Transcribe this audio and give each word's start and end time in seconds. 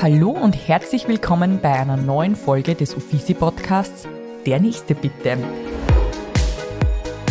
Hallo 0.00 0.30
und 0.30 0.52
herzlich 0.52 1.08
willkommen 1.08 1.58
bei 1.60 1.72
einer 1.72 1.96
neuen 1.96 2.36
Folge 2.36 2.76
des 2.76 2.94
Uffizi 2.94 3.34
Podcasts 3.34 4.06
Der 4.46 4.60
nächste 4.60 4.94
bitte. 4.94 5.36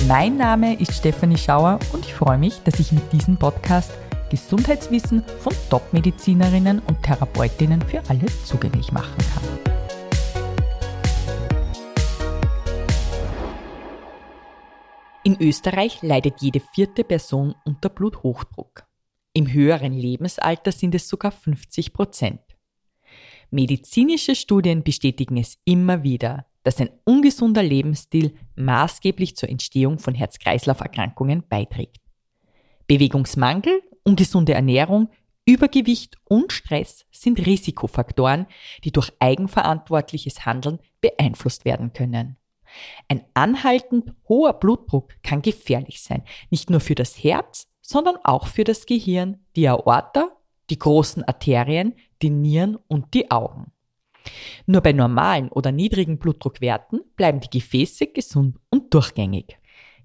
Mein 0.05 0.35
Name 0.35 0.77
ist 0.77 0.93
Stefanie 0.93 1.37
Schauer 1.37 1.79
und 1.93 2.03
ich 2.03 2.13
freue 2.13 2.37
mich, 2.37 2.61
dass 2.63 2.81
ich 2.81 2.91
mit 2.91 3.13
diesem 3.13 3.37
Podcast 3.37 3.93
Gesundheitswissen 4.29 5.23
von 5.39 5.53
Top-Medizinerinnen 5.69 6.79
und 6.79 7.01
Therapeutinnen 7.03 7.81
für 7.83 8.01
alle 8.09 8.25
zugänglich 8.43 8.91
machen 8.91 9.15
kann. 9.17 9.43
In 15.23 15.37
Österreich 15.39 16.01
leidet 16.01 16.41
jede 16.41 16.59
vierte 16.59 17.05
Person 17.05 17.55
unter 17.63 17.87
Bluthochdruck. 17.87 18.83
Im 19.31 19.53
höheren 19.53 19.93
Lebensalter 19.93 20.73
sind 20.73 20.95
es 20.95 21.07
sogar 21.07 21.31
50 21.31 21.93
Prozent. 21.93 22.41
Medizinische 23.49 24.35
Studien 24.35 24.83
bestätigen 24.83 25.37
es 25.37 25.57
immer 25.63 26.03
wieder, 26.03 26.45
dass 26.63 26.81
ein 26.81 26.89
ungesunder 27.05 27.63
Lebensstil 27.63 28.35
maßgeblich 28.55 29.37
zur 29.37 29.49
Entstehung 29.49 29.99
von 29.99 30.13
Herz-Kreislauf-Erkrankungen 30.13 31.43
beiträgt. 31.47 32.01
Bewegungsmangel, 32.87 33.81
ungesunde 34.03 34.53
Ernährung, 34.53 35.09
Übergewicht 35.45 36.17
und 36.25 36.51
Stress 36.51 37.05
sind 37.09 37.45
Risikofaktoren, 37.45 38.47
die 38.83 38.91
durch 38.91 39.13
eigenverantwortliches 39.19 40.45
Handeln 40.45 40.79
beeinflusst 40.99 41.63
werden 41.63 41.93
können. 41.93 42.35
Ein 43.07 43.23
anhaltend 43.33 44.13
hoher 44.27 44.53
Blutdruck 44.53 45.13
kann 45.23 45.41
gefährlich 45.41 46.01
sein, 46.01 46.23
nicht 46.49 46.69
nur 46.69 46.81
für 46.81 46.95
das 46.95 47.23
Herz, 47.23 47.67
sondern 47.81 48.17
auch 48.25 48.47
für 48.47 48.65
das 48.65 48.85
Gehirn, 48.85 49.39
die 49.55 49.69
Aorta, 49.69 50.31
die 50.69 50.79
großen 50.79 51.23
Arterien, 51.23 51.93
die 52.21 52.29
Nieren 52.29 52.77
und 52.87 53.13
die 53.13 53.29
Augen. 53.31 53.71
Nur 54.65 54.81
bei 54.81 54.91
normalen 54.91 55.49
oder 55.49 55.71
niedrigen 55.71 56.19
Blutdruckwerten 56.19 57.01
bleiben 57.15 57.39
die 57.39 57.59
Gefäße 57.59 58.07
gesund 58.07 58.57
und 58.69 58.93
durchgängig. 58.93 59.57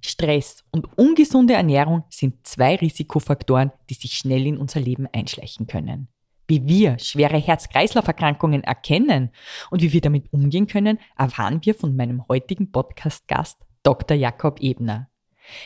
Stress 0.04 0.64
und 0.72 0.98
ungesunde 0.98 1.54
Ernährung 1.54 2.04
sind 2.10 2.46
zwei 2.46 2.76
Risikofaktoren, 2.76 3.70
die 3.88 3.94
sich 3.94 4.14
schnell 4.14 4.46
in 4.46 4.58
unser 4.58 4.80
Leben 4.80 5.06
einschleichen 5.12 5.66
können. 5.66 6.08
Wie 6.48 6.66
wir 6.66 6.98
schwere 6.98 7.38
Herz-Kreislauf-Erkrankungen 7.38 8.64
erkennen 8.64 9.30
und 9.70 9.80
wie 9.80 9.92
wir 9.92 10.00
damit 10.00 10.32
umgehen 10.32 10.66
können, 10.66 10.98
erfahren 11.16 11.60
wir 11.62 11.74
von 11.74 11.96
meinem 11.96 12.26
heutigen 12.28 12.70
Podcast-Gast 12.72 13.58
Dr. 13.84 14.16
Jakob 14.16 14.60
Ebner. 14.60 15.11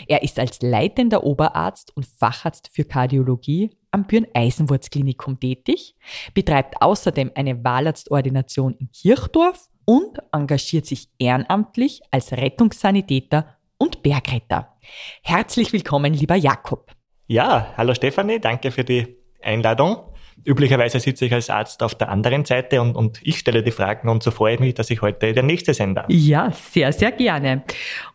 Er 0.06 0.22
ist 0.22 0.38
als 0.38 0.62
leitender 0.62 1.24
Oberarzt 1.24 1.96
und 1.96 2.06
Facharzt 2.06 2.70
für 2.72 2.84
Kardiologie 2.84 3.70
am 3.90 4.04
Björn-Eisenwurz-Klinikum 4.06 5.40
tätig, 5.40 5.96
betreibt 6.34 6.80
außerdem 6.80 7.32
eine 7.34 7.64
Wahlarztordination 7.64 8.74
in 8.78 8.90
Kirchdorf 8.92 9.68
und 9.84 10.18
engagiert 10.32 10.86
sich 10.86 11.08
ehrenamtlich 11.18 12.02
als 12.10 12.32
Rettungssanitäter 12.32 13.56
und 13.78 14.02
Bergretter. 14.02 14.76
Herzlich 15.22 15.72
willkommen, 15.72 16.12
lieber 16.12 16.34
Jakob. 16.34 16.92
Ja, 17.26 17.72
hallo 17.76 17.94
Stefanie, 17.94 18.40
danke 18.40 18.70
für 18.70 18.84
die 18.84 19.16
Einladung. 19.42 20.15
Üblicherweise 20.44 21.00
sitze 21.00 21.26
ich 21.26 21.32
als 21.32 21.50
Arzt 21.50 21.82
auf 21.82 21.94
der 21.94 22.08
anderen 22.08 22.44
Seite 22.44 22.80
und, 22.80 22.94
und 22.94 23.20
ich 23.22 23.38
stelle 23.38 23.62
die 23.62 23.72
Fragen 23.72 24.08
und 24.08 24.22
so 24.22 24.30
freue 24.30 24.54
ich 24.54 24.60
mich, 24.60 24.74
dass 24.74 24.90
ich 24.90 25.02
heute 25.02 25.32
der 25.32 25.42
Nächste 25.42 25.74
sein 25.74 25.94
darf. 25.94 26.06
Ja, 26.08 26.52
sehr, 26.52 26.92
sehr 26.92 27.10
gerne. 27.10 27.62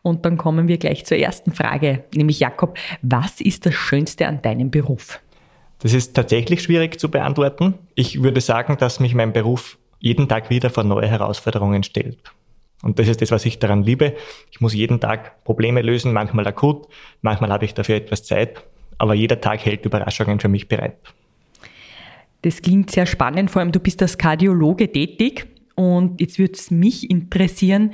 Und 0.02 0.26
dann 0.26 0.38
kommen 0.38 0.68
wir 0.68 0.78
gleich 0.78 1.06
zur 1.06 1.18
ersten 1.18 1.52
Frage, 1.52 2.06
nämlich 2.16 2.40
Jakob, 2.40 2.78
was 3.02 3.42
ist 3.42 3.66
das 3.66 3.74
Schönste 3.74 4.28
an 4.28 4.42
deinem 4.42 4.72
Beruf? 4.72 5.20
Das 5.80 5.94
ist 5.94 6.16
tatsächlich 6.16 6.62
schwierig 6.62 7.00
zu 7.00 7.10
beantworten. 7.10 7.74
Ich 7.96 8.22
würde 8.22 8.40
sagen, 8.40 8.78
dass 8.78 9.00
mich 9.00 9.16
mein 9.16 9.34
Beruf 9.34 9.78
jeden 10.00 10.30
Tag 10.30 10.50
wieder 10.50 10.70
vor 10.70 10.84
neue 10.84 11.08
Herausforderungen 11.08 11.84
stellt. 11.84 12.20
Und 12.84 12.98
das 13.00 13.08
ist 13.08 13.22
das, 13.22 13.32
was 13.32 13.46
ich 13.46 13.60
daran 13.60 13.84
liebe. 13.84 14.16
Ich 14.52 14.62
muss 14.62 14.74
jeden 14.74 15.00
Tag 15.00 15.44
Probleme 15.44 15.82
lösen, 15.82 16.14
manchmal 16.14 16.48
akut, 16.48 16.88
manchmal 17.22 17.52
habe 17.52 17.66
ich 17.66 17.74
dafür 17.74 17.96
etwas 17.96 18.24
Zeit, 18.24 18.64
aber 18.98 19.14
jeder 19.14 19.40
Tag 19.40 19.66
hält 19.66 19.86
Überraschungen 19.86 20.40
für 20.40 20.48
mich 20.48 20.68
bereit. 20.68 20.98
Das 22.42 22.62
klingt 22.62 22.92
sehr 22.92 23.06
spannend, 23.06 23.52
vor 23.52 23.62
allem 23.62 23.72
du 23.72 23.80
bist 23.80 24.02
als 24.02 24.18
Kardiologe 24.18 24.92
tätig 24.92 25.48
und 25.76 26.20
jetzt 26.22 26.40
würde 26.40 26.54
es 26.54 26.72
mich 26.72 27.10
interessieren, 27.10 27.92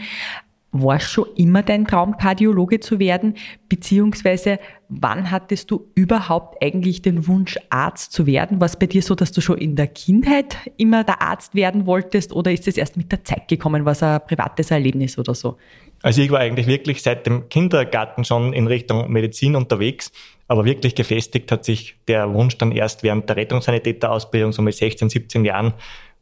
war 0.72 1.00
schon 1.00 1.28
immer 1.35 1.63
dein 1.63 1.85
Traum, 1.85 2.18
Kardiologe 2.18 2.80
zu 2.80 3.00
werden? 3.00 3.36
Beziehungsweise 3.69 4.59
wann 4.90 5.31
hattest 5.31 5.72
du 5.72 5.88
überhaupt 5.96 6.62
eigentlich 6.62 7.02
den 7.02 7.28
Wunsch, 7.28 7.57
Arzt 7.69 8.12
zu 8.12 8.25
werden? 8.25 8.59
War 8.59 8.66
es 8.66 8.78
bei 8.78 8.86
dir 8.86 9.02
so, 9.02 9.16
dass 9.16 9.31
du 9.31 9.41
schon 9.41 9.57
in 9.57 9.75
der 9.75 9.88
Kindheit 9.88 10.57
immer 10.78 11.03
der 11.03 11.22
Arzt 11.22 11.56
werden 11.56 11.86
wolltest 11.86 12.34
oder 12.34 12.52
ist 12.52 12.68
es 12.68 12.78
erst 12.78 12.97
mit 12.97 13.12
der 13.12 13.24
Zeit 13.24 13.47
gekommen? 13.47 13.86
Was 13.86 14.03
ein 14.03 14.19
privates 14.28 14.72
Erlebnis 14.72 15.18
oder 15.18 15.34
so? 15.34 15.57
Also 16.03 16.22
ich 16.22 16.31
war 16.31 16.40
eigentlich 16.40 16.68
wirklich 16.68 17.02
seit 17.02 17.25
dem 17.25 17.50
Kindergarten 17.50 18.24
schon 18.24 18.53
in 18.53 18.68
Richtung 18.68 19.12
Medizin 19.12 19.56
unterwegs, 19.56 20.12
aber 20.47 20.66
wirklich 20.66 20.96
gefestigt 20.96 21.52
hat 21.52 21.66
sich 21.66 21.96
der 22.08 22.34
Wunsch 22.34 22.58
dann 22.58 22.72
erst 22.72 23.03
während 23.03 23.28
der 23.30 23.35
Rettungssanitäterausbildung, 23.35 24.52
so 24.52 24.62
mit 24.62 24.75
16, 24.75 25.09
17 25.09 25.44
Jahren, 25.46 25.74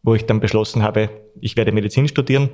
wo 0.02 0.16
ich 0.16 0.26
dann 0.26 0.40
beschlossen 0.40 0.84
habe, 0.84 1.10
ich 1.42 1.58
werde 1.58 1.72
Medizin 1.72 2.08
studieren. 2.08 2.50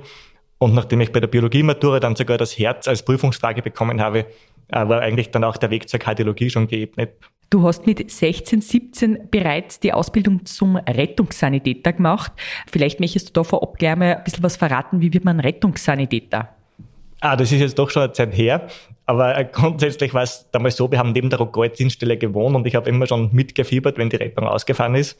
Und 0.58 0.74
nachdem 0.74 1.00
ich 1.00 1.12
bei 1.12 1.20
der 1.20 1.26
Biologie-Matura 1.26 1.98
dann 1.98 2.14
sogar 2.14 2.38
das 2.38 2.56
Herz 2.58 2.86
als 2.86 3.04
Prüfungsfrage 3.04 3.62
bekommen 3.62 4.00
habe, 4.00 4.26
äh, 4.68 4.88
war 4.88 5.00
eigentlich 5.00 5.30
dann 5.30 5.44
auch 5.44 5.56
der 5.56 5.70
Weg 5.70 5.88
zur 5.88 5.98
Kardiologie 5.98 6.50
schon 6.50 6.68
geebnet. 6.68 7.14
Du 7.50 7.64
hast 7.64 7.86
mit 7.86 8.10
16, 8.10 8.60
17 8.62 9.28
bereits 9.30 9.80
die 9.80 9.92
Ausbildung 9.92 10.46
zum 10.46 10.76
Rettungssanitäter 10.76 11.92
gemacht. 11.92 12.32
Vielleicht 12.70 13.00
möchtest 13.00 13.28
du 13.28 13.32
da 13.32 13.44
vorab 13.44 13.76
gleich 13.78 13.96
mal 13.96 14.16
ein 14.16 14.24
bisschen 14.24 14.42
was 14.42 14.56
verraten. 14.56 15.00
Wie 15.00 15.12
wird 15.12 15.24
man 15.24 15.40
Rettungssanitäter? 15.40 16.48
Ah, 17.24 17.36
das 17.36 17.52
ist 17.52 17.60
jetzt 17.60 17.78
doch 17.78 17.88
schon 17.88 18.02
eine 18.02 18.12
Zeit 18.12 18.36
her. 18.36 18.66
Aber 19.06 19.38
äh, 19.38 19.44
grundsätzlich 19.44 20.12
war 20.12 20.24
es 20.24 20.50
damals 20.50 20.76
so, 20.76 20.90
wir 20.90 20.98
haben 20.98 21.12
neben 21.12 21.30
der 21.30 21.38
Rogol-Dienststelle 21.38 22.16
gewohnt 22.16 22.56
und 22.56 22.66
ich 22.66 22.74
habe 22.74 22.88
immer 22.90 23.06
schon 23.06 23.30
mitgefiebert, 23.32 23.96
wenn 23.96 24.10
die 24.10 24.16
Rettung 24.16 24.44
ausgefahren 24.44 24.96
ist. 24.96 25.16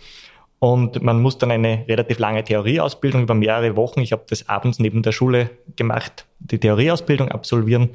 Und 0.58 1.00
man 1.00 1.22
muss 1.22 1.38
dann 1.38 1.52
eine 1.52 1.84
relativ 1.86 2.18
lange 2.18 2.42
Theorieausbildung 2.42 3.22
über 3.22 3.34
mehrere 3.34 3.76
Wochen, 3.76 4.00
ich 4.00 4.10
habe 4.10 4.24
das 4.28 4.48
abends 4.48 4.80
neben 4.80 5.02
der 5.02 5.12
Schule 5.12 5.50
gemacht, 5.76 6.26
die 6.41 6.58
Theorieausbildung 6.58 7.28
absolvieren. 7.28 7.91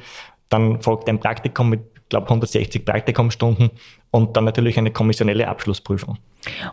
Dann 0.47 0.81
folgt 0.81 1.09
ein 1.09 1.19
Praktikum 1.19 1.69
mit, 1.69 1.81
glaube 2.07 2.27
160 2.27 2.85
Praktikumstunden 2.85 3.71
und 4.11 4.37
dann 4.37 4.45
natürlich 4.45 4.77
eine 4.77 4.91
kommissionelle 4.91 5.49
Abschlussprüfung. 5.49 6.17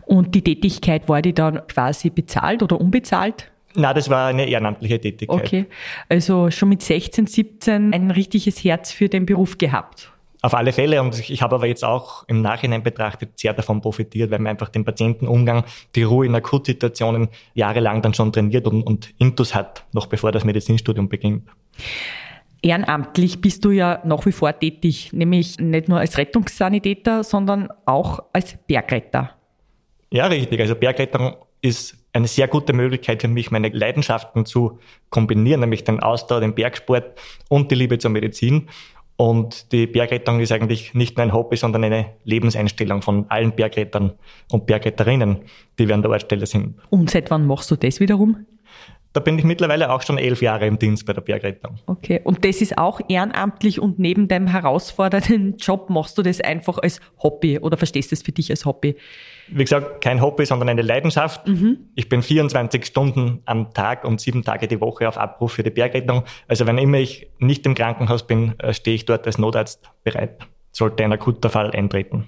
Und 0.06 0.36
die 0.36 0.42
Tätigkeit 0.42 1.08
war 1.08 1.20
die 1.20 1.32
dann 1.34 1.66
quasi 1.66 2.10
bezahlt 2.10 2.62
oder 2.62 2.80
unbezahlt? 2.80 3.50
Na, 3.76 3.92
das 3.92 4.08
war 4.08 4.28
eine 4.28 4.46
ehrenamtliche 4.46 5.00
Tätigkeit. 5.00 5.40
Okay, 5.40 5.66
also 6.08 6.50
schon 6.50 6.68
mit 6.68 6.82
16, 6.82 7.26
17 7.26 7.92
ein 7.92 8.10
richtiges 8.10 8.62
Herz 8.62 8.92
für 8.92 9.08
den 9.08 9.26
Beruf 9.26 9.58
gehabt. 9.58 10.12
Auf 10.42 10.54
alle 10.54 10.72
Fälle. 10.72 11.00
Und 11.00 11.30
ich 11.30 11.40
habe 11.40 11.54
aber 11.54 11.66
jetzt 11.66 11.84
auch 11.84 12.24
im 12.28 12.42
Nachhinein 12.42 12.82
betrachtet 12.82 13.38
sehr 13.38 13.54
davon 13.54 13.80
profitiert, 13.80 14.30
weil 14.30 14.38
man 14.38 14.50
einfach 14.50 14.68
den 14.68 14.84
Patientenumgang, 14.84 15.64
die 15.94 16.02
Ruhe 16.02 16.26
in 16.26 16.34
Akutsituationen 16.34 17.28
jahrelang 17.54 18.02
dann 18.02 18.12
schon 18.12 18.30
trainiert 18.30 18.66
und, 18.66 18.82
und 18.82 19.14
Intus 19.18 19.54
hat, 19.54 19.84
noch 19.92 20.06
bevor 20.06 20.32
das 20.32 20.44
Medizinstudium 20.44 21.08
beginnt. 21.08 21.48
Ehrenamtlich 22.60 23.40
bist 23.40 23.64
du 23.64 23.70
ja 23.70 24.02
nach 24.04 24.24
wie 24.26 24.32
vor 24.32 24.58
tätig, 24.58 25.12
nämlich 25.14 25.58
nicht 25.58 25.88
nur 25.88 25.98
als 25.98 26.18
Rettungssanitäter, 26.18 27.24
sondern 27.24 27.68
auch 27.86 28.20
als 28.34 28.56
Bergretter. 28.66 29.30
Ja, 30.10 30.26
richtig. 30.26 30.60
Also 30.60 30.74
Bergrettung 30.74 31.36
ist 31.62 32.03
eine 32.14 32.28
sehr 32.28 32.48
gute 32.48 32.72
Möglichkeit 32.72 33.20
für 33.20 33.28
mich, 33.28 33.50
meine 33.50 33.68
Leidenschaften 33.68 34.46
zu 34.46 34.78
kombinieren, 35.10 35.60
nämlich 35.60 35.84
den 35.84 36.00
Ausdauer, 36.00 36.40
den 36.40 36.54
Bergsport 36.54 37.18
und 37.48 37.70
die 37.70 37.74
Liebe 37.74 37.98
zur 37.98 38.10
Medizin. 38.10 38.68
Und 39.16 39.72
die 39.72 39.86
Bergrettung 39.86 40.40
ist 40.40 40.50
eigentlich 40.50 40.94
nicht 40.94 41.16
nur 41.16 41.24
ein 41.24 41.32
Hobby, 41.32 41.56
sondern 41.56 41.84
eine 41.84 42.06
Lebenseinstellung 42.24 43.02
von 43.02 43.26
allen 43.28 43.54
Bergrettern 43.54 44.12
und 44.50 44.66
Bergretterinnen, 44.66 45.40
die 45.78 45.86
wir 45.86 45.94
an 45.94 46.02
der 46.02 46.10
Ortsstelle 46.10 46.46
sind. 46.46 46.76
Und 46.90 47.10
seit 47.10 47.30
wann 47.30 47.46
machst 47.46 47.70
du 47.70 47.76
das 47.76 48.00
wiederum? 48.00 48.46
Da 49.12 49.20
bin 49.20 49.38
ich 49.38 49.44
mittlerweile 49.44 49.92
auch 49.92 50.02
schon 50.02 50.18
elf 50.18 50.42
Jahre 50.42 50.66
im 50.66 50.76
Dienst 50.76 51.06
bei 51.06 51.12
der 51.12 51.20
Bergrettung. 51.20 51.78
Okay, 51.86 52.20
und 52.24 52.44
das 52.44 52.60
ist 52.60 52.76
auch 52.76 53.00
ehrenamtlich 53.08 53.80
und 53.80 54.00
neben 54.00 54.26
deinem 54.26 54.48
herausfordernden 54.48 55.56
Job 55.56 55.88
machst 55.88 56.18
du 56.18 56.22
das 56.22 56.40
einfach 56.40 56.78
als 56.78 57.00
Hobby 57.22 57.60
oder 57.60 57.76
verstehst 57.76 58.10
du 58.10 58.14
es 58.14 58.22
für 58.22 58.32
dich 58.32 58.50
als 58.50 58.64
Hobby? 58.64 58.96
Wie 59.48 59.64
gesagt, 59.64 60.00
kein 60.00 60.20
Hobby, 60.20 60.46
sondern 60.46 60.68
eine 60.68 60.82
Leidenschaft. 60.82 61.46
Mhm. 61.46 61.90
Ich 61.94 62.08
bin 62.08 62.22
24 62.22 62.84
Stunden 62.84 63.42
am 63.44 63.72
Tag 63.72 64.04
und 64.04 64.20
sieben 64.20 64.42
Tage 64.42 64.68
die 64.68 64.80
Woche 64.80 65.08
auf 65.08 65.18
Abruf 65.18 65.52
für 65.52 65.62
die 65.62 65.70
Bergrettung. 65.70 66.24
Also 66.48 66.66
wenn 66.66 66.78
immer 66.78 66.98
ich 66.98 67.28
nicht 67.38 67.66
im 67.66 67.74
Krankenhaus 67.74 68.26
bin, 68.26 68.58
äh, 68.58 68.72
stehe 68.72 68.94
ich 68.94 69.04
dort 69.04 69.26
als 69.26 69.38
Notarzt 69.38 69.90
bereit. 70.02 70.38
Sollte 70.72 71.04
ein 71.04 71.12
akuter 71.12 71.50
Fall 71.50 71.70
eintreten. 71.70 72.26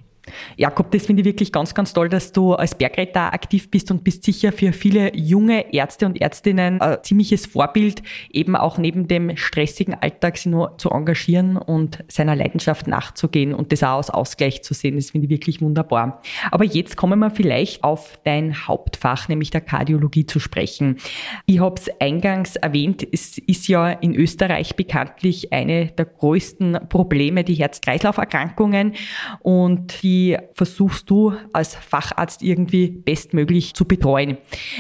Jakob, 0.57 0.91
das 0.91 1.07
finde 1.07 1.23
ich 1.23 1.27
wirklich 1.27 1.53
ganz, 1.53 1.75
ganz 1.75 1.93
toll, 1.93 2.09
dass 2.09 2.33
du 2.33 2.55
als 2.55 2.75
Bergretter 2.75 3.33
aktiv 3.33 3.71
bist 3.71 3.91
und 3.91 4.05
bist 4.05 4.25
sicher 4.25 4.53
für 4.53 4.73
viele 4.73 5.15
junge 5.17 5.73
Ärzte 5.73 6.07
und 6.07 6.21
Ärztinnen 6.21 6.81
ein 6.81 6.99
ziemliches 7.03 7.47
Vorbild, 7.47 8.03
eben 8.31 8.57
auch 8.57 8.79
neben 8.79 9.09
dem 9.09 9.37
stressigen 9.37 9.95
Alltag 9.95 10.37
sich 10.37 10.47
nur 10.47 10.79
zu 10.79 10.91
engagieren 10.91 11.57
und 11.57 12.05
seiner 12.09 12.35
Leidenschaft 12.35 12.87
nachzugehen 12.87 13.55
und 13.55 13.73
das 13.73 13.83
auch 13.83 13.97
als 13.97 14.11
Ausgleich 14.11 14.63
zu 14.63 14.75
sehen. 14.75 14.97
Das 14.97 15.11
finde 15.11 15.27
ich 15.27 15.31
wirklich 15.31 15.61
wunderbar. 15.61 16.23
Aber 16.51 16.65
jetzt 16.65 16.97
kommen 16.97 17.19
wir 17.19 17.31
vielleicht 17.31 17.85
auf 17.85 18.19
dein 18.25 18.67
Hauptfach, 18.67 19.29
nämlich 19.29 19.51
der 19.51 19.61
Kardiologie 19.61 20.27
zu 20.27 20.41
sprechen. 20.41 20.99
Ich 21.47 21.61
habe 21.61 21.81
es 21.81 21.89
eingangs 22.01 22.57
erwähnt, 22.57 23.07
es 23.13 23.39
ist 23.39 23.69
ja 23.69 23.91
in 23.91 24.15
Österreich 24.15 24.77
bekanntlich 24.77 25.53
eine 25.53 25.87
der 25.87 26.07
größten 26.07 26.79
Probleme, 26.89 27.45
die 27.45 27.55
Herz-Kreislauf-Erkrankungen 27.55 28.95
und 29.41 30.03
die 30.03 30.16
die 30.17 30.39
versuchst 30.53 31.11
du 31.11 31.35
als 31.53 31.75
Facharzt 31.75 32.43
irgendwie 32.43 32.89
bestmöglich 32.89 33.75
zu 33.75 33.85
betreuen. 33.85 34.39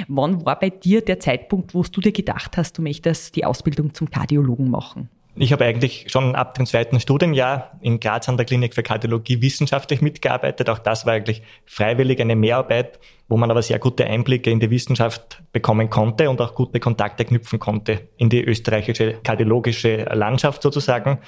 Wann 0.09 0.47
war 0.47 0.59
bei 0.59 0.71
dir 0.71 1.03
der 1.03 1.21
Zeitpunkt, 1.21 1.75
wo 1.75 1.83
du 1.83 2.01
dir 2.01 2.13
gedacht 2.13 2.57
hast, 2.57 2.79
du 2.79 2.83
möchtest 2.83 3.37
die 3.37 3.45
Ausbildung 3.45 3.93
zum 3.93 4.11
Kardiologen 4.11 4.71
machen? 4.71 5.11
Ich 5.39 5.53
habe 5.53 5.67
eigentlich 5.67 6.07
schon 6.09 6.35
ab 6.35 6.55
dem 6.55 6.65
zweiten 6.65 6.99
Studienjahr 6.99 7.73
in 7.83 8.01
Graz 8.01 8.27
an 8.31 8.39
der 8.39 8.47
Klinik 8.47 8.75
für 8.75 8.83
Kardiologie 8.83 9.43
wissenschaftlich 9.43 10.01
mitgearbeitet. 10.01 10.71
Auch 10.71 10.79
das 10.79 11.05
war 11.05 11.13
eigentlich 11.13 11.43
freiwillig 11.67 12.23
eine 12.23 12.35
Mehrarbeit, 12.35 12.99
wo 13.29 13.37
man 13.37 13.51
aber 13.51 13.61
sehr 13.61 13.79
gute 13.79 14.07
Einblicke 14.07 14.51
in 14.51 14.61
die 14.61 14.71
Wissenschaft 14.71 15.43
bekommen 15.53 15.91
konnte 15.91 16.31
und 16.31 16.41
auch 16.41 16.55
gute 16.55 16.81
Kontakte 16.81 17.27
knüpfen 17.27 17.59
konnte 17.59 18.09
in 18.17 18.31
die 18.31 18.43
österreichische 18.43 19.19
kardiologische 19.23 20.05
Landschaft 20.05 20.63
sozusagen. 20.63 21.19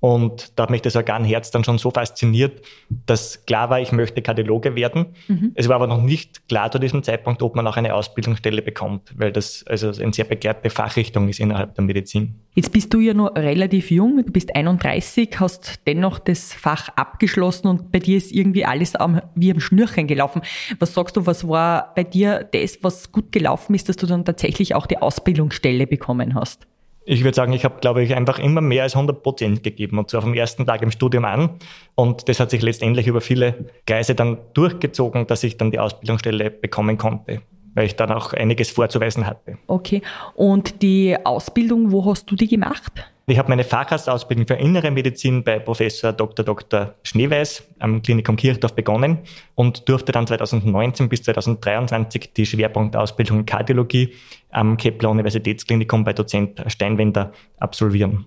Und 0.00 0.58
da 0.58 0.64
hat 0.64 0.70
mich 0.70 0.82
das 0.82 0.96
Organherz 0.96 1.50
dann 1.50 1.64
schon 1.64 1.78
so 1.78 1.90
fasziniert, 1.90 2.60
dass 3.06 3.46
klar 3.46 3.70
war, 3.70 3.80
ich 3.80 3.90
möchte 3.90 4.20
Kardiologe 4.20 4.76
werden. 4.76 5.14
Mhm. 5.28 5.52
Es 5.54 5.68
war 5.68 5.76
aber 5.76 5.86
noch 5.86 6.02
nicht 6.02 6.46
klar 6.46 6.70
zu 6.70 6.78
diesem 6.78 7.02
Zeitpunkt, 7.02 7.42
ob 7.42 7.56
man 7.56 7.66
auch 7.66 7.78
eine 7.78 7.94
Ausbildungsstelle 7.94 8.60
bekommt, 8.60 9.14
weil 9.16 9.32
das 9.32 9.64
also 9.66 9.88
eine 10.02 10.12
sehr 10.12 10.26
begehrte 10.26 10.68
Fachrichtung 10.68 11.30
ist 11.30 11.40
innerhalb 11.40 11.74
der 11.74 11.84
Medizin. 11.84 12.34
Jetzt 12.54 12.70
bist 12.70 12.92
du 12.92 13.00
ja 13.00 13.14
noch 13.14 13.34
relativ 13.34 13.90
jung, 13.90 14.18
du 14.18 14.30
bist 14.30 14.54
31, 14.54 15.40
hast 15.40 15.80
dennoch 15.86 16.18
das 16.18 16.52
Fach 16.52 16.90
abgeschlossen 16.90 17.68
und 17.68 17.90
bei 17.90 17.98
dir 17.98 18.18
ist 18.18 18.30
irgendwie 18.30 18.66
alles 18.66 18.94
am, 18.96 19.22
wie 19.34 19.50
am 19.52 19.60
Schnürchen 19.60 20.06
gelaufen. 20.06 20.42
Was 20.78 20.92
sagst 20.92 21.16
du, 21.16 21.24
was 21.24 21.48
war 21.48 21.94
bei 21.94 22.04
dir 22.04 22.46
das, 22.52 22.78
was 22.82 23.10
gut 23.10 23.32
gelaufen 23.32 23.74
ist, 23.74 23.88
dass 23.88 23.96
du 23.96 24.06
dann 24.06 24.26
tatsächlich 24.26 24.74
auch 24.74 24.86
die 24.86 24.98
Ausbildungsstelle 24.98 25.86
bekommen 25.86 26.34
hast? 26.34 26.66
Ich 27.06 27.22
würde 27.22 27.34
sagen, 27.34 27.52
ich 27.52 27.64
habe, 27.64 27.80
glaube 27.80 28.02
ich, 28.02 28.14
einfach 28.14 28.38
immer 28.38 28.60
mehr 28.60 28.84
als 28.84 28.94
100 28.94 29.22
Prozent 29.22 29.62
gegeben 29.62 29.98
und 29.98 30.10
zwar 30.10 30.22
vom 30.22 30.34
ersten 30.34 30.64
Tag 30.64 30.82
im 30.82 30.90
Studium 30.90 31.24
an. 31.24 31.50
Und 31.94 32.28
das 32.28 32.40
hat 32.40 32.50
sich 32.50 32.62
letztendlich 32.62 33.06
über 33.06 33.20
viele 33.20 33.70
Kreise 33.86 34.14
dann 34.14 34.38
durchgezogen, 34.54 35.26
dass 35.26 35.44
ich 35.44 35.56
dann 35.58 35.70
die 35.70 35.78
Ausbildungsstelle 35.78 36.50
bekommen 36.50 36.96
konnte, 36.96 37.42
weil 37.74 37.86
ich 37.86 37.96
dann 37.96 38.10
auch 38.10 38.32
einiges 38.32 38.70
vorzuweisen 38.70 39.26
hatte. 39.26 39.58
Okay. 39.66 40.00
Und 40.34 40.82
die 40.82 41.16
Ausbildung, 41.24 41.92
wo 41.92 42.06
hast 42.06 42.30
du 42.30 42.36
die 42.36 42.48
gemacht? 42.48 43.13
Ich 43.26 43.38
habe 43.38 43.48
meine 43.48 43.64
Facharztausbildung 43.64 44.46
für 44.46 44.54
Innere 44.54 44.90
Medizin 44.90 45.44
bei 45.44 45.58
Professor 45.58 46.12
Dr. 46.12 46.44
Dr. 46.44 46.94
Schneeweiß 47.04 47.66
am 47.78 48.02
Klinikum 48.02 48.36
Kirchdorf 48.36 48.74
begonnen 48.74 49.20
und 49.54 49.88
durfte 49.88 50.12
dann 50.12 50.26
2019 50.26 51.08
bis 51.08 51.22
2023 51.22 52.34
die 52.34 52.44
Schwerpunktausbildung 52.44 53.46
Kardiologie 53.46 54.12
am 54.50 54.76
Kepler 54.76 55.08
Universitätsklinikum 55.08 56.04
bei 56.04 56.12
Dozent 56.12 56.62
Steinwender 56.66 57.32
absolvieren. 57.56 58.26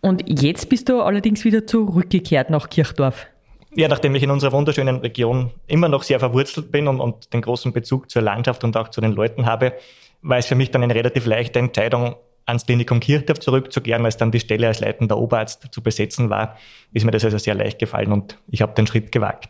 Und 0.00 0.24
jetzt 0.26 0.68
bist 0.68 0.88
du 0.88 1.02
allerdings 1.02 1.44
wieder 1.44 1.64
zurückgekehrt 1.64 2.50
nach 2.50 2.68
Kirchdorf. 2.68 3.28
Ja, 3.76 3.86
nachdem 3.86 4.16
ich 4.16 4.24
in 4.24 4.32
unserer 4.32 4.50
wunderschönen 4.50 4.96
Region 4.96 5.52
immer 5.68 5.88
noch 5.88 6.02
sehr 6.02 6.18
verwurzelt 6.18 6.72
bin 6.72 6.88
und, 6.88 6.98
und 6.98 7.32
den 7.32 7.42
großen 7.42 7.72
Bezug 7.72 8.10
zur 8.10 8.22
Landschaft 8.22 8.64
und 8.64 8.76
auch 8.76 8.88
zu 8.88 9.00
den 9.00 9.12
Leuten 9.12 9.46
habe, 9.46 9.74
war 10.22 10.38
es 10.38 10.46
für 10.46 10.56
mich 10.56 10.72
dann 10.72 10.82
eine 10.82 10.96
relativ 10.96 11.26
leichte 11.26 11.60
Entscheidung, 11.60 12.16
ans 12.50 12.66
Klinikum 12.66 13.00
Kirchdorf 13.00 13.40
zurückzukehren, 13.40 14.04
als 14.04 14.16
dann 14.16 14.30
die 14.30 14.40
Stelle 14.40 14.66
als 14.68 14.80
leitender 14.80 15.18
Oberarzt 15.18 15.68
zu 15.70 15.82
besetzen 15.82 16.30
war, 16.30 16.56
ist 16.92 17.04
mir 17.04 17.10
das 17.10 17.24
also 17.24 17.38
sehr 17.38 17.54
leicht 17.54 17.78
gefallen 17.78 18.12
und 18.12 18.36
ich 18.48 18.62
habe 18.62 18.74
den 18.74 18.86
Schritt 18.86 19.12
gewagt. 19.12 19.48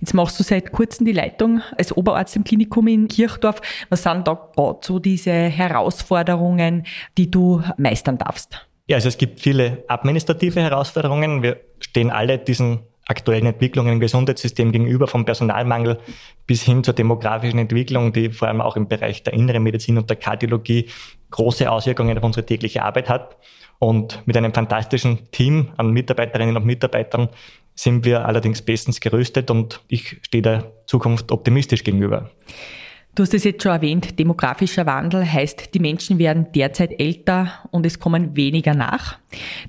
Jetzt 0.00 0.14
machst 0.14 0.38
du 0.40 0.42
seit 0.42 0.72
kurzem 0.72 1.06
die 1.06 1.12
Leitung 1.12 1.60
als 1.76 1.94
Oberarzt 1.94 2.34
im 2.36 2.44
Klinikum 2.44 2.86
in 2.86 3.08
Kirchdorf. 3.08 3.60
Was 3.90 4.02
sind 4.02 4.26
da 4.26 4.34
gerade 4.56 4.78
so 4.82 4.98
diese 4.98 5.32
Herausforderungen, 5.32 6.86
die 7.18 7.30
du 7.30 7.62
meistern 7.76 8.16
darfst? 8.16 8.66
Ja, 8.86 8.96
also 8.96 9.08
es 9.08 9.18
gibt 9.18 9.40
viele 9.40 9.84
administrative 9.88 10.60
Herausforderungen. 10.60 11.42
Wir 11.42 11.60
stehen 11.80 12.10
alle 12.10 12.38
diesen 12.38 12.80
aktuellen 13.10 13.46
Entwicklungen 13.46 13.94
im 13.94 14.00
Gesundheitssystem 14.00 14.70
gegenüber, 14.70 15.08
vom 15.08 15.24
Personalmangel 15.24 15.98
bis 16.46 16.62
hin 16.62 16.84
zur 16.84 16.94
demografischen 16.94 17.58
Entwicklung, 17.58 18.12
die 18.12 18.30
vor 18.30 18.48
allem 18.48 18.60
auch 18.60 18.76
im 18.76 18.86
Bereich 18.86 19.24
der 19.24 19.32
inneren 19.32 19.64
Medizin 19.64 19.98
und 19.98 20.08
der 20.08 20.16
Kardiologie 20.16 20.88
große 21.30 21.70
Auswirkungen 21.70 22.16
auf 22.16 22.24
unsere 22.24 22.46
tägliche 22.46 22.82
Arbeit 22.82 23.08
hat. 23.08 23.36
Und 23.80 24.22
mit 24.26 24.36
einem 24.36 24.54
fantastischen 24.54 25.30
Team 25.32 25.72
an 25.76 25.90
Mitarbeiterinnen 25.90 26.56
und 26.56 26.66
Mitarbeitern 26.66 27.30
sind 27.74 28.04
wir 28.04 28.26
allerdings 28.26 28.62
bestens 28.62 29.00
gerüstet 29.00 29.50
und 29.50 29.80
ich 29.88 30.18
stehe 30.22 30.42
der 30.42 30.72
Zukunft 30.86 31.32
optimistisch 31.32 31.82
gegenüber. 31.82 32.30
Du 33.16 33.24
hast 33.24 33.34
es 33.34 33.42
jetzt 33.42 33.64
schon 33.64 33.72
erwähnt, 33.72 34.20
demografischer 34.20 34.86
Wandel 34.86 35.30
heißt, 35.30 35.74
die 35.74 35.80
Menschen 35.80 36.20
werden 36.20 36.46
derzeit 36.54 37.00
älter 37.00 37.50
und 37.72 37.84
es 37.84 37.98
kommen 37.98 38.36
weniger 38.36 38.72
nach. 38.72 39.18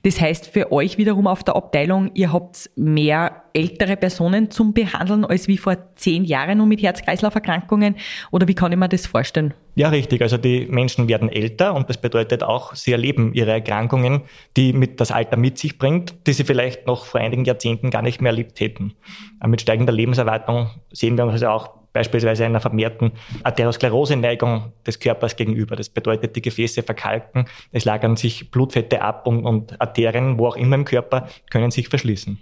Das 0.03 0.21
heißt 0.21 0.45
für 0.45 0.71
euch 0.71 0.99
wiederum 0.99 1.25
auf 1.25 1.43
der 1.43 1.55
Abteilung, 1.55 2.11
ihr 2.13 2.31
habt 2.31 2.69
mehr 2.75 3.41
ältere 3.53 3.97
Personen 3.97 4.51
zum 4.51 4.73
Behandeln 4.73 5.25
als 5.25 5.47
wie 5.47 5.57
vor 5.57 5.75
zehn 5.95 6.23
Jahren 6.23 6.59
nur 6.59 6.67
mit 6.67 6.83
Herz-Kreislauf-Erkrankungen 6.83 7.95
oder 8.29 8.47
wie 8.47 8.53
kann 8.53 8.71
ich 8.71 8.77
mir 8.77 8.87
das 8.87 9.07
vorstellen? 9.07 9.55
Ja, 9.73 9.89
richtig. 9.89 10.21
Also 10.21 10.37
die 10.37 10.67
Menschen 10.67 11.07
werden 11.07 11.27
älter 11.27 11.73
und 11.73 11.89
das 11.89 11.97
bedeutet 11.97 12.43
auch, 12.43 12.75
sie 12.75 12.91
erleben 12.91 13.33
ihre 13.33 13.51
Erkrankungen, 13.51 14.21
die 14.55 14.71
mit 14.71 15.01
das 15.01 15.11
Alter 15.11 15.37
mit 15.37 15.57
sich 15.57 15.79
bringt, 15.79 16.27
die 16.27 16.33
sie 16.33 16.43
vielleicht 16.43 16.85
noch 16.85 17.05
vor 17.05 17.19
einigen 17.19 17.45
Jahrzehnten 17.45 17.89
gar 17.89 18.03
nicht 18.03 18.21
mehr 18.21 18.31
erlebt 18.31 18.59
hätten. 18.59 18.93
Mit 19.43 19.61
steigender 19.61 19.93
Lebenserwartung 19.93 20.69
sehen 20.91 21.17
wir 21.17 21.23
uns 21.23 21.33
also 21.33 21.47
auch 21.47 21.80
beispielsweise 21.93 22.45
einer 22.45 22.59
vermehrten 22.59 23.11
Arteriosklerose-Neigung 23.43 24.73
des 24.85 24.99
Körpers 24.99 25.35
gegenüber. 25.35 25.75
Das 25.75 25.89
bedeutet, 25.89 26.35
die 26.35 26.41
Gefäße 26.41 26.83
verkalken, 26.83 27.45
es 27.71 27.85
lagern 27.85 28.15
sich 28.15 28.51
Blutfette 28.51 29.01
ab 29.01 29.27
und, 29.27 29.45
und 29.45 29.79
Arterien, 29.81 30.37
wo 30.37 30.47
auch 30.47 30.55
immer 30.55 30.75
im 30.75 30.85
Körper, 30.85 31.27
können 31.49 31.71
sich 31.71 31.89
verschließen. 31.89 32.39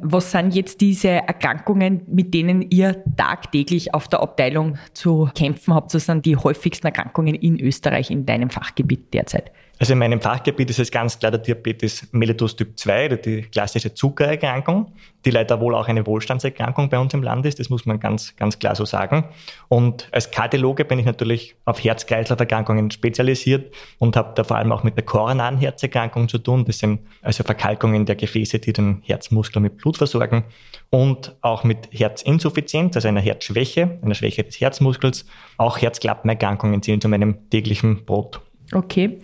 Was 0.00 0.30
sind 0.30 0.54
jetzt 0.54 0.80
diese 0.80 1.08
Erkrankungen, 1.08 2.02
mit 2.06 2.32
denen 2.32 2.62
ihr 2.70 3.02
tagtäglich 3.16 3.94
auf 3.94 4.06
der 4.06 4.20
Abteilung 4.20 4.78
zu 4.92 5.28
kämpfen 5.34 5.74
habt? 5.74 5.92
Was 5.92 6.06
sind 6.06 6.24
die 6.24 6.36
häufigsten 6.36 6.86
Erkrankungen 6.86 7.34
in 7.34 7.58
Österreich 7.58 8.10
in 8.10 8.24
deinem 8.24 8.50
Fachgebiet 8.50 9.12
derzeit? 9.12 9.50
Also 9.80 9.92
in 9.92 10.00
meinem 10.00 10.20
Fachgebiet 10.20 10.70
ist 10.70 10.80
es 10.80 10.90
ganz 10.90 11.20
klar 11.20 11.30
der 11.30 11.40
Diabetes 11.40 12.08
mellitus 12.10 12.56
Typ 12.56 12.76
2, 12.76 13.08
die 13.08 13.42
klassische 13.42 13.94
Zuckererkrankung, 13.94 14.92
die 15.24 15.30
leider 15.30 15.60
wohl 15.60 15.74
auch 15.76 15.86
eine 15.86 16.04
Wohlstandserkrankung 16.04 16.88
bei 16.88 16.98
uns 16.98 17.14
im 17.14 17.22
Land 17.22 17.46
ist, 17.46 17.60
das 17.60 17.70
muss 17.70 17.86
man 17.86 18.00
ganz, 18.00 18.34
ganz 18.34 18.58
klar 18.58 18.74
so 18.74 18.84
sagen. 18.84 19.28
Und 19.68 20.08
als 20.10 20.32
Kardiologe 20.32 20.84
bin 20.84 20.98
ich 20.98 21.06
natürlich 21.06 21.54
auf 21.64 21.82
Herz-Kreislauf-Erkrankungen 21.82 22.90
spezialisiert 22.90 23.72
und 23.98 24.16
habe 24.16 24.32
da 24.34 24.42
vor 24.42 24.56
allem 24.56 24.72
auch 24.72 24.82
mit 24.82 24.96
der 24.96 25.04
koronaren 25.04 25.58
Herzerkrankung 25.58 26.28
zu 26.28 26.38
tun. 26.38 26.64
Das 26.64 26.78
sind 26.78 27.00
also 27.22 27.44
Verkalkungen 27.44 28.04
der 28.04 28.16
Gefäße, 28.16 28.58
die 28.58 28.72
den 28.72 29.02
Herzmuskel 29.04 29.62
mit 29.62 29.76
Blut 29.76 29.96
versorgen 29.96 30.44
und 30.90 31.36
auch 31.40 31.62
mit 31.62 31.88
Herzinsuffizienz, 31.92 32.96
also 32.96 33.06
einer 33.06 33.20
Herzschwäche, 33.20 33.98
einer 34.02 34.14
Schwäche 34.14 34.42
des 34.42 34.60
Herzmuskels. 34.60 35.24
Auch 35.56 35.78
Herzklappenerkrankungen 35.78 36.82
zählen 36.82 37.00
zu 37.00 37.08
meinem 37.08 37.48
täglichen 37.50 38.04
Brot. 38.04 38.40
Okay. 38.72 39.18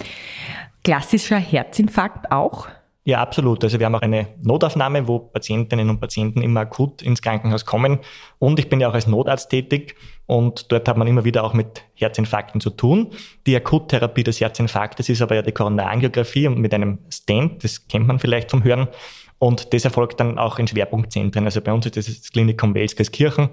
Klassischer 0.83 1.39
Herzinfarkt 1.39 2.31
auch? 2.31 2.69
Ja, 3.07 3.21
absolut. 3.21 3.63
Also 3.63 3.79
wir 3.79 3.85
haben 3.85 3.95
auch 3.95 4.01
eine 4.01 4.29
Notaufnahme, 4.43 5.07
wo 5.07 5.19
Patientinnen 5.19 5.91
und 5.91 6.01
Patienten 6.01 6.41
immer 6.41 6.61
akut 6.61 7.03
ins 7.03 7.21
Krankenhaus 7.21 7.67
kommen. 7.67 7.99
Und 8.39 8.59
ich 8.59 8.71
bin 8.71 8.81
ja 8.81 8.89
auch 8.89 8.95
als 8.95 9.07
Notarzt 9.07 9.51
tätig 9.51 9.95
und 10.25 10.73
dort 10.73 10.89
hat 10.89 10.97
man 10.97 11.07
immer 11.07 11.25
wieder 11.25 11.45
auch 11.45 11.53
mit 11.53 11.83
Herzinfarkten 11.95 12.63
zu 12.63 12.71
tun. 12.71 13.11
Die 13.47 13.55
Akuttherapie 13.55 14.25
des 14.25 14.41
Herzinfarktes 14.41 15.11
ist 15.11 15.21
aber 15.21 15.35
ja 15.35 15.43
die 15.43 15.53
Koronarangiographie 15.53 16.47
und 16.47 16.59
mit 16.59 16.73
einem 16.73 16.99
Stent, 17.11 17.63
das 17.63 17.87
kennt 17.89 18.07
man 18.07 18.19
vielleicht 18.19 18.51
vom 18.51 18.65
Hören. 18.65 18.89
Und 19.39 19.75
das 19.75 19.85
erfolgt 19.85 20.21
dann 20.21 20.39
auch 20.39 20.59
in 20.59 20.67
Schwerpunktzentren. 20.67 21.45
Also 21.45 21.61
bei 21.61 21.75
uns 21.75 21.85
ist 21.85 21.99
das 21.99 22.07
das 22.07 22.31
Klinikum 22.31 22.75
Welskirchen 22.75 23.51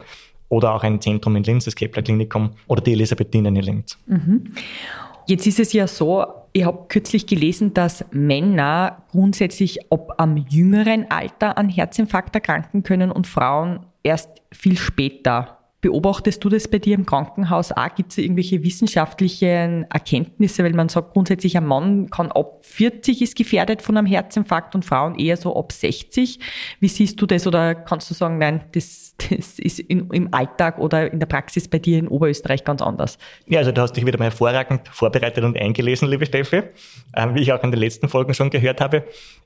oder 0.47 0.73
auch 0.73 0.83
ein 0.83 1.01
Zentrum 1.01 1.35
in 1.35 1.43
Linz, 1.43 1.65
das 1.65 1.75
Kepler 1.75 2.03
Klinikum 2.03 2.51
oder 2.67 2.81
die 2.81 2.93
Elisabethinen 2.93 3.53
in 3.57 3.61
Linz. 3.61 3.97
Mhm. 4.05 4.53
Jetzt 5.31 5.47
ist 5.47 5.61
es 5.61 5.71
ja 5.71 5.87
so, 5.87 6.25
ich 6.51 6.65
habe 6.65 6.87
kürzlich 6.89 7.25
gelesen, 7.25 7.73
dass 7.73 8.03
Männer 8.11 9.03
grundsätzlich 9.11 9.79
ob 9.89 10.15
am 10.17 10.35
jüngeren 10.35 11.09
Alter 11.09 11.57
an 11.57 11.69
Herzinfarkt 11.69 12.35
erkranken 12.35 12.83
können 12.83 13.13
und 13.13 13.27
Frauen 13.27 13.85
erst 14.03 14.29
viel 14.51 14.77
später. 14.77 15.60
Beobachtest 15.81 16.43
du 16.43 16.49
das 16.49 16.67
bei 16.67 16.77
dir 16.77 16.93
im 16.93 17.07
Krankenhaus 17.07 17.71
auch? 17.71 17.95
Gibt 17.95 18.11
es 18.11 18.19
irgendwelche 18.19 18.63
wissenschaftlichen 18.63 19.89
Erkenntnisse? 19.89 20.63
Weil 20.63 20.73
man 20.73 20.89
sagt 20.89 21.13
grundsätzlich, 21.13 21.57
ein 21.57 21.65
Mann 21.65 22.11
kann 22.11 22.31
ab 22.31 22.59
40 22.61 23.23
ist 23.23 23.35
gefährdet 23.35 23.81
von 23.81 23.97
einem 23.97 24.05
Herzinfarkt 24.05 24.75
und 24.75 24.85
Frauen 24.85 25.17
eher 25.17 25.37
so 25.37 25.55
ab 25.55 25.71
60. 25.71 26.39
Wie 26.79 26.87
siehst 26.87 27.19
du 27.19 27.25
das? 27.25 27.47
Oder 27.47 27.73
kannst 27.73 28.11
du 28.11 28.13
sagen, 28.13 28.37
nein, 28.37 28.63
das, 28.73 29.15
das 29.29 29.57
ist 29.57 29.79
in, 29.79 30.09
im 30.11 30.31
Alltag 30.31 30.77
oder 30.77 31.11
in 31.11 31.19
der 31.19 31.25
Praxis 31.25 31.67
bei 31.67 31.79
dir 31.79 31.97
in 31.97 32.07
Oberösterreich 32.07 32.63
ganz 32.63 32.83
anders? 32.83 33.17
Ja, 33.47 33.59
also 33.59 33.71
du 33.71 33.81
hast 33.81 33.93
dich 33.93 34.05
wieder 34.05 34.19
mal 34.19 34.25
hervorragend 34.25 34.87
vorbereitet 34.87 35.43
und 35.43 35.57
eingelesen, 35.57 36.07
liebe 36.07 36.27
Steffi, 36.27 36.61
ähm, 37.15 37.33
wie 37.33 37.41
ich 37.41 37.53
auch 37.53 37.63
in 37.63 37.71
den 37.71 37.79
letzten 37.79 38.07
Folgen 38.07 38.35
schon 38.35 38.51
gehört 38.51 38.81
habe. 38.81 39.03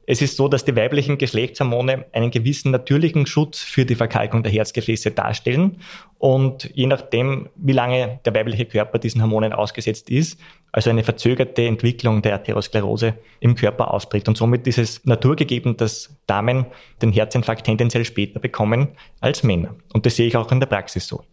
Es 0.07 0.21
ist 0.21 0.37
so, 0.37 0.47
dass 0.47 0.65
die 0.65 0.75
weiblichen 0.75 1.17
Geschlechtshormone 1.17 2.05
einen 2.11 2.29
gewissen 2.29 2.71
natürlichen 2.71 3.25
Schutz 3.25 3.61
für 3.61 3.85
die 3.85 3.95
Verkalkung 3.95 4.43
der 4.43 4.51
Herzgefäße 4.51 5.11
darstellen. 5.11 5.77
Und 6.17 6.72
je 6.74 6.88
nachdem, 6.88 7.50
wie 7.55 7.74
lange 7.74 8.19
der 8.25 8.34
weibliche 8.34 8.65
Körper 8.65 9.00
diesen 9.00 9.22
Hormonen 9.22 9.53
ausgesetzt 9.53 10.10
ist, 10.10 10.39
also 10.72 10.89
eine 10.89 11.03
verzögerte 11.03 11.65
Entwicklung 11.65 12.22
der 12.22 12.36
Atherosklerose 12.36 13.15
im 13.39 13.55
Körper 13.55 13.93
auftritt. 13.93 14.27
Und 14.27 14.38
somit 14.38 14.65
ist 14.67 14.77
es 14.77 15.05
naturgegeben, 15.05 15.77
dass 15.77 16.17
Damen 16.27 16.65
den 17.01 17.12
Herzinfarkt 17.12 17.65
tendenziell 17.65 18.05
später 18.05 18.39
bekommen 18.39 18.89
als 19.19 19.43
Männer. 19.43 19.75
Und 19.93 20.05
das 20.05 20.15
sehe 20.15 20.27
ich 20.27 20.36
auch 20.36 20.51
in 20.51 20.60
der 20.60 20.67
Praxis 20.67 21.07
so. 21.07 21.24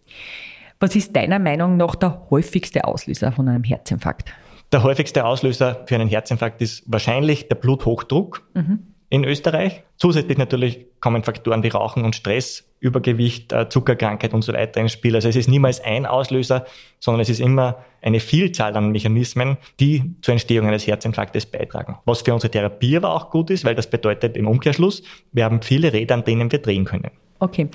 Was 0.79 0.97
ist 0.97 1.15
deiner 1.15 1.39
Meinung 1.39 1.77
nach 1.77 1.95
der 1.95 2.27
häufigste 2.31 2.85
Auslöser 2.85 3.33
von 3.33 3.49
einem 3.49 3.65
Herzinfarkt? 3.65 4.33
Der 4.73 4.83
häufigste 4.83 5.25
Auslöser 5.25 5.85
für 5.87 5.95
einen 5.95 6.09
Herzinfarkt 6.09 6.61
ist 6.63 6.83
wahrscheinlich 6.87 7.49
der 7.49 7.57
Bluthochdruck 7.57 8.43
mhm. 8.55 8.92
In 9.13 9.25
Österreich. 9.25 9.83
Zusätzlich 9.99 10.39
natürlich 10.39 10.87
kommen 11.01 11.23
Faktoren 11.23 11.63
wie 11.63 11.69
Rauchen 11.69 12.03
und 12.03 12.17
Stress, 12.17 12.67
Übergewicht, 12.81 13.53
äh, 13.53 13.69
Zuckerkrankheit 13.69 14.33
und 14.33 14.41
so 14.41 14.55
weiter 14.55 14.81
ins 14.81 14.93
Spiel. 14.93 15.15
Also 15.15 15.29
es 15.29 15.37
ist 15.37 15.51
niemals 15.51 15.85
ein 15.85 16.07
Auslöser, 16.07 16.65
sondern 16.99 17.21
es 17.21 17.29
ist 17.29 17.39
immer 17.39 17.85
eine 18.01 18.21
Vielzahl 18.21 18.75
an 18.75 18.91
Mechanismen, 18.91 19.59
die 19.81 20.15
zur 20.23 20.33
Entstehung 20.33 20.67
eines 20.67 20.87
Herzinfarktes 20.87 21.45
beitragen. 21.45 21.99
Was 22.07 22.23
für 22.23 22.33
unsere 22.33 22.51
Therapie 22.51 22.97
aber 22.97 23.15
auch 23.15 23.29
gut 23.29 23.51
ist, 23.51 23.67
weil 23.67 23.75
das 23.75 23.91
bedeutet 23.91 24.35
im 24.35 24.49
Umkehrschluss, 24.49 25.03
wir 25.31 25.45
haben 25.45 25.61
viele 25.61 25.93
Räder, 25.93 26.15
an 26.15 26.25
denen 26.25 26.51
wir 26.51 26.61
drehen 26.61 26.87
können. 26.87 27.11
Okay. 27.43 27.69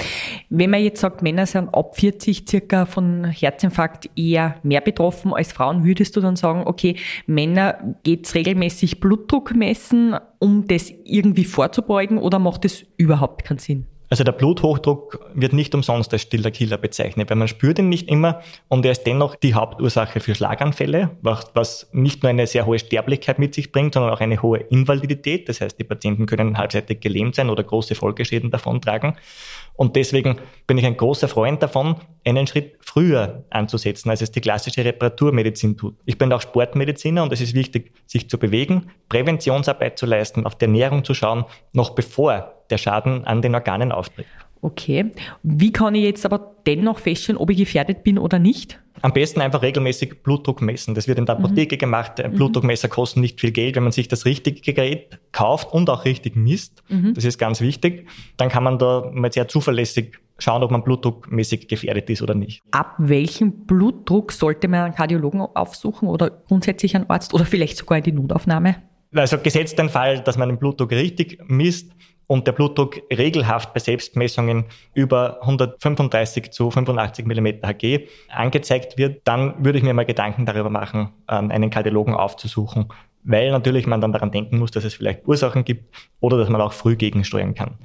Wenn 0.49 0.69
man 0.69 0.81
jetzt 0.81 1.01
sagt, 1.01 1.21
Männer 1.21 1.45
sind 1.45 1.67
ab 1.73 1.97
40 1.97 2.47
circa 2.47 2.85
von 2.85 3.25
Herzinfarkt 3.25 4.09
eher 4.15 4.55
mehr 4.63 4.79
betroffen 4.79 5.33
als 5.33 5.51
Frauen, 5.51 5.83
würdest 5.83 6.15
du 6.15 6.21
dann 6.21 6.37
sagen, 6.37 6.63
okay, 6.65 6.95
Männer 7.25 7.97
geht's 8.03 8.33
regelmäßig 8.33 9.01
Blutdruck 9.01 9.53
messen, 9.53 10.15
um 10.39 10.65
das 10.67 10.89
irgendwie 11.03 11.43
vorzubeugen 11.43 12.17
oder 12.17 12.39
macht 12.39 12.63
das 12.63 12.85
überhaupt 12.95 13.43
keinen 13.43 13.57
Sinn? 13.57 13.87
Also 14.09 14.23
der 14.23 14.31
Bluthochdruck 14.31 15.19
wird 15.33 15.53
nicht 15.53 15.75
umsonst 15.75 16.13
als 16.13 16.21
stiller 16.21 16.51
Killer 16.51 16.77
bezeichnet, 16.77 17.29
weil 17.29 17.37
man 17.37 17.47
spürt 17.47 17.79
ihn 17.79 17.89
nicht 17.89 18.09
immer 18.09 18.41
und 18.69 18.85
er 18.85 18.93
ist 18.93 19.03
dennoch 19.03 19.35
die 19.35 19.53
Hauptursache 19.53 20.21
für 20.21 20.33
Schlaganfälle, 20.33 21.11
was 21.21 21.89
nicht 21.91 22.23
nur 22.23 22.29
eine 22.29 22.47
sehr 22.47 22.65
hohe 22.65 22.79
Sterblichkeit 22.79 23.37
mit 23.37 23.53
sich 23.53 23.71
bringt, 23.71 23.95
sondern 23.95 24.13
auch 24.13 24.21
eine 24.21 24.41
hohe 24.41 24.59
Invalidität. 24.59 25.49
Das 25.49 25.59
heißt, 25.59 25.77
die 25.77 25.83
Patienten 25.83 26.25
können 26.25 26.57
halbseitig 26.57 27.01
gelähmt 27.01 27.35
sein 27.35 27.49
oder 27.49 27.63
große 27.63 27.95
Folgeschäden 27.95 28.49
davontragen. 28.49 29.15
Und 29.77 29.95
deswegen 29.95 30.39
bin 30.65 30.77
ich 30.77 30.85
ein 30.85 30.97
großer 30.97 31.27
Freund 31.29 31.63
davon, 31.63 31.95
einen 32.25 32.47
Schritt 32.47 32.77
früher 32.81 33.45
anzusetzen, 33.51 34.09
als 34.09 34.21
es 34.21 34.31
die 34.31 34.41
klassische 34.41 34.83
Reparaturmedizin 34.83 35.77
tut. 35.77 35.95
Ich 36.03 36.17
bin 36.17 36.33
auch 36.33 36.41
Sportmediziner 36.41 37.23
und 37.23 37.31
es 37.31 37.39
ist 37.39 37.53
wichtig, 37.53 37.93
sich 38.05 38.29
zu 38.29 38.37
bewegen, 38.39 38.89
Präventionsarbeit 39.07 39.97
zu 39.97 40.05
leisten, 40.05 40.45
auf 40.45 40.55
die 40.55 40.65
Ernährung 40.65 41.05
zu 41.05 41.13
schauen, 41.13 41.45
noch 41.73 41.91
bevor 41.91 42.65
der 42.69 42.79
Schaden 42.79 43.25
an 43.25 43.41
den 43.41 43.55
Organen 43.55 43.91
auftritt. 43.91 44.25
Okay. 44.61 45.11
Wie 45.43 45.71
kann 45.71 45.95
ich 45.95 46.03
jetzt 46.03 46.25
aber 46.25 46.55
dennoch 46.65 46.99
feststellen, 46.99 47.39
ob 47.39 47.49
ich 47.49 47.57
gefährdet 47.57 48.03
bin 48.03 48.17
oder 48.17 48.39
nicht? 48.39 48.79
Am 49.01 49.13
besten 49.13 49.41
einfach 49.41 49.61
regelmäßig 49.61 50.23
Blutdruck 50.23 50.61
messen. 50.61 50.95
Das 50.95 51.07
wird 51.07 51.19
in 51.19 51.25
der 51.25 51.37
mhm. 51.37 51.45
Apotheke 51.45 51.75
mhm. 51.75 51.79
gemacht. 51.79 52.23
Blutdruckmesser 52.33 52.87
kosten 52.87 53.21
nicht 53.21 53.39
viel 53.39 53.51
Geld, 53.51 53.75
wenn 53.75 53.83
man 53.83 53.91
sich 53.91 54.07
das 54.07 54.25
richtige 54.25 54.73
Gerät 54.73 55.19
kauft 55.31 55.71
und 55.71 55.89
auch 55.89 56.05
richtig 56.05 56.35
misst. 56.35 56.83
Mhm. 56.89 57.13
Das 57.13 57.23
ist 57.23 57.37
ganz 57.37 57.61
wichtig. 57.61 58.07
Dann 58.37 58.49
kann 58.49 58.63
man 58.63 58.79
da 58.79 59.09
mal 59.13 59.31
sehr 59.31 59.47
zuverlässig 59.47 60.19
schauen, 60.39 60.63
ob 60.63 60.71
man 60.71 60.83
blutdruckmäßig 60.83 61.67
gefährdet 61.67 62.09
ist 62.09 62.21
oder 62.21 62.35
nicht. 62.35 62.61
Ab 62.71 62.95
welchem 62.97 63.65
Blutdruck 63.65 64.31
sollte 64.31 64.67
man 64.67 64.81
einen 64.81 64.95
Kardiologen 64.95 65.41
aufsuchen 65.41 66.07
oder 66.07 66.29
grundsätzlich 66.29 66.95
einen 66.95 67.09
Arzt 67.09 67.33
oder 67.33 67.45
vielleicht 67.45 67.77
sogar 67.77 67.99
in 67.99 68.03
die 68.03 68.11
Notaufnahme? 68.11 68.75
Also 69.15 69.37
gesetzt 69.37 69.79
den 69.79 69.89
Fall, 69.89 70.21
dass 70.21 70.37
man 70.37 70.49
den 70.49 70.59
Blutdruck 70.59 70.91
richtig 70.91 71.39
misst, 71.47 71.91
und 72.27 72.45
der 72.45 72.51
Blutdruck 72.51 73.01
regelhaft 73.11 73.73
bei 73.73 73.79
Selbstmessungen 73.79 74.65
über 74.93 75.41
135 75.41 76.51
zu 76.51 76.69
85 76.69 77.25
mm 77.25 77.47
Hg 77.63 78.07
angezeigt 78.29 78.97
wird, 78.97 79.21
dann 79.23 79.63
würde 79.63 79.79
ich 79.79 79.83
mir 79.83 79.93
mal 79.93 80.05
Gedanken 80.05 80.45
darüber 80.45 80.69
machen, 80.69 81.09
ähm, 81.29 81.49
einen 81.49 81.69
Kardiologen 81.69 82.13
aufzusuchen, 82.13 82.89
weil 83.23 83.51
natürlich 83.51 83.87
man 83.87 84.01
dann 84.01 84.11
daran 84.11 84.31
denken 84.31 84.59
muss, 84.59 84.71
dass 84.71 84.83
es 84.83 84.93
vielleicht 84.93 85.27
Ursachen 85.27 85.63
gibt 85.63 85.93
oder 86.19 86.37
dass 86.37 86.49
man 86.49 86.61
auch 86.61 86.73
früh 86.73 86.95
gegensteuern 86.95 87.55
kann. 87.55 87.75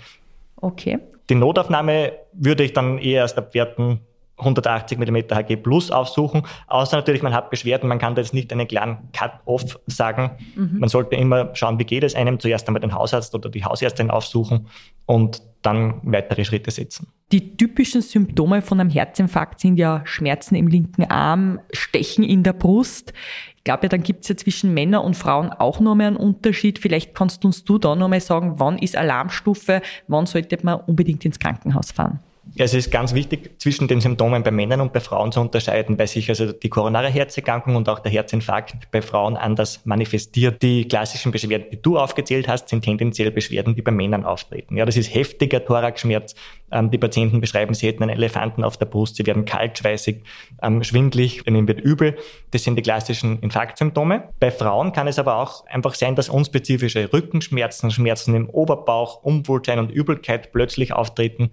Okay. 0.56 0.99
Die 1.30 1.34
Notaufnahme 1.37 2.12
würde 2.32 2.64
ich 2.64 2.72
dann 2.72 2.99
eher 2.99 3.22
erst 3.22 3.38
ab 3.38 3.54
Werten 3.54 4.00
180 4.39 4.99
mm 4.99 5.17
Hg 5.31 5.57
Plus 5.57 5.91
aufsuchen. 5.91 6.43
Außer 6.67 6.97
natürlich, 6.97 7.23
man 7.23 7.35
hat 7.35 7.51
Beschwerden, 7.51 7.89
man 7.89 7.99
kann 7.99 8.15
da 8.15 8.23
jetzt 8.23 8.35
nicht 8.35 8.53
einen 8.53 8.67
klaren 8.67 9.09
Cut-Off 9.12 9.79
sagen. 9.87 10.33
Mhm. 10.55 10.79
Man 10.81 10.89
sollte 10.89 11.17
immer 11.17 11.55
schauen, 11.55 11.79
wie 11.79 11.85
geht 11.85 12.05
es 12.05 12.15
einem. 12.15 12.41
Zuerst 12.41 12.67
einmal 12.69 12.81
den 12.81 12.95
Hausarzt 12.95 13.35
oder 13.35 13.49
die 13.49 13.65
Hausärztin 13.65 14.11
aufsuchen 14.11 14.67
und 15.07 15.43
dann 15.62 16.01
weitere 16.03 16.45
Schritte 16.45 16.71
setzen. 16.71 17.09
Die 17.31 17.57
typischen 17.57 18.03
Symptome 18.03 18.62
von 18.62 18.81
einem 18.81 18.91
Herzinfarkt 18.91 19.61
sind 19.61 19.77
ja 19.77 20.03
Schmerzen 20.05 20.55
im 20.55 20.67
linken 20.67 21.05
Arm, 21.05 21.61
Stechen 21.73 22.25
in 22.25 22.43
der 22.43 22.53
Brust. 22.53 23.12
Ich 23.57 23.65
glaube 23.65 23.85
ja, 23.85 23.89
dann 23.89 24.03
gibt 24.03 24.25
es 24.25 24.29
ja 24.29 24.37
zwischen 24.37 24.75
Männern 24.75 25.05
und 25.05 25.17
Frauen 25.17 25.51
auch 25.51 25.79
noch 25.79 25.95
mal 25.95 26.09
einen 26.09 26.17
Unterschied. 26.17 26.81
Vielleicht 26.81 27.15
kannst 27.15 27.45
du 27.45 27.49
uns 27.49 27.65
du 27.65 27.79
da 27.79 27.95
noch 27.95 28.09
mal 28.09 28.21
sagen, 28.21 28.55
wann 28.57 28.77
ist 28.77 28.97
Alarmstufe, 28.97 29.83
wann 30.09 30.27
sollte 30.27 30.59
man 30.62 30.81
unbedingt 30.81 31.25
ins 31.25 31.39
Krankenhaus 31.39 31.93
fahren? 31.93 32.19
Ja, 32.54 32.64
es 32.64 32.75
ist 32.75 32.90
ganz 32.90 33.14
wichtig, 33.14 33.61
zwischen 33.61 33.87
den 33.87 34.00
Symptomen 34.00 34.42
bei 34.42 34.50
Männern 34.50 34.80
und 34.80 34.92
bei 34.92 34.99
Frauen 34.99 35.30
zu 35.30 35.40
unterscheiden, 35.40 35.99
weil 35.99 36.08
sich 36.08 36.28
also 36.28 36.52
die 36.52 36.68
koronare 36.68 37.08
Herzerkrankung 37.08 37.76
und 37.76 37.88
auch 37.88 38.00
der 38.00 38.11
Herzinfarkt 38.11 38.90
bei 38.90 39.00
Frauen 39.00 39.37
anders 39.37 39.80
manifestiert. 39.84 40.61
Die 40.61 40.87
klassischen 40.87 41.30
Beschwerden, 41.30 41.68
die 41.70 41.80
du 41.80 41.99
aufgezählt 41.99 42.49
hast, 42.49 42.68
sind 42.68 42.82
tendenziell 42.82 43.30
Beschwerden, 43.30 43.76
die 43.76 43.82
bei 43.82 43.92
Männern 43.92 44.25
auftreten. 44.25 44.76
Ja, 44.76 44.84
das 44.84 44.96
ist 44.96 45.14
heftiger 45.14 45.64
Thoraxschmerz. 45.64 46.34
Ähm, 46.72 46.90
die 46.90 46.99
Patienten 46.99 47.40
beschreiben, 47.40 47.75
sie 47.75 47.87
hätten 47.87 48.02
einen 48.02 48.16
Elefanten 48.16 48.64
auf 48.64 48.76
der 48.76 48.87
Brust, 48.87 49.16
sie 49.16 49.26
werden 49.26 49.44
kaltschweißig, 49.44 50.22
ähm, 50.62 50.82
schwindlig, 50.82 51.46
ihnen 51.46 51.68
wird 51.68 51.80
übel. 51.80 52.16
Das 52.50 52.64
sind 52.64 52.76
die 52.76 52.82
klassischen 52.82 53.38
Infarktsymptome. 53.38 54.30
Bei 54.40 54.50
Frauen 54.50 54.92
kann 54.92 55.06
es 55.06 55.18
aber 55.18 55.37
auch 55.37 55.64
einfach 55.66 55.94
sein, 55.94 56.16
dass 56.16 56.28
unspezifische 56.28 57.12
Rückenschmerzen, 57.12 57.90
Schmerzen 57.92 58.34
im 58.34 58.50
Oberbauch, 58.50 59.22
Unwohlsein 59.22 59.78
und 59.78 59.90
Übelkeit 59.90 60.52
plötzlich 60.52 60.92
auftreten 60.92 61.52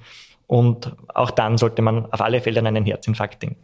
und 0.50 0.96
auch 1.14 1.30
dann 1.30 1.60
sollte 1.60 1.84
man 1.84 2.12
auf 2.12 2.22
alle 2.22 2.42
Fälle 2.42 2.60
an 2.60 2.66
einen 2.66 2.84
Herzinfarkt 2.84 3.44
denken. 3.44 3.58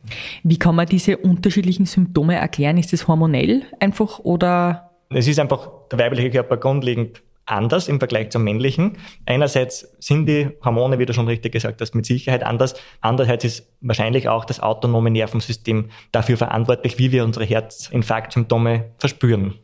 Wie 0.43 0.59
kann 0.59 0.75
man 0.75 0.85
diese 0.85 1.17
unterschiedlichen 1.17 1.87
Symptome 1.87 2.35
erklären? 2.35 2.77
Ist 2.77 2.93
es 2.93 3.07
hormonell 3.07 3.63
einfach 3.79 4.19
oder? 4.19 4.91
Es 5.09 5.27
ist 5.27 5.39
einfach 5.39 5.67
der 5.91 5.97
weibliche 5.97 6.29
Körper 6.29 6.57
grundlegend 6.57 7.23
anders 7.47 7.87
im 7.87 7.97
Vergleich 7.97 8.29
zum 8.29 8.43
männlichen. 8.43 8.97
Einerseits 9.25 9.95
sind 9.97 10.27
die 10.27 10.49
Hormone, 10.63 10.99
wie 10.99 11.07
du 11.07 11.13
schon 11.13 11.27
richtig 11.27 11.53
gesagt 11.53 11.81
hast, 11.81 11.95
mit 11.95 12.05
Sicherheit 12.05 12.43
anders. 12.43 12.75
Andererseits 13.01 13.45
ist 13.45 13.67
wahrscheinlich 13.81 14.29
auch 14.29 14.45
das 14.45 14.59
autonome 14.59 15.09
Nervensystem 15.09 15.89
dafür 16.11 16.37
verantwortlich, 16.37 16.99
wie 16.99 17.11
wir 17.11 17.23
unsere 17.23 17.45
Herzinfarktsymptome 17.45 18.91
verspüren. 18.99 19.55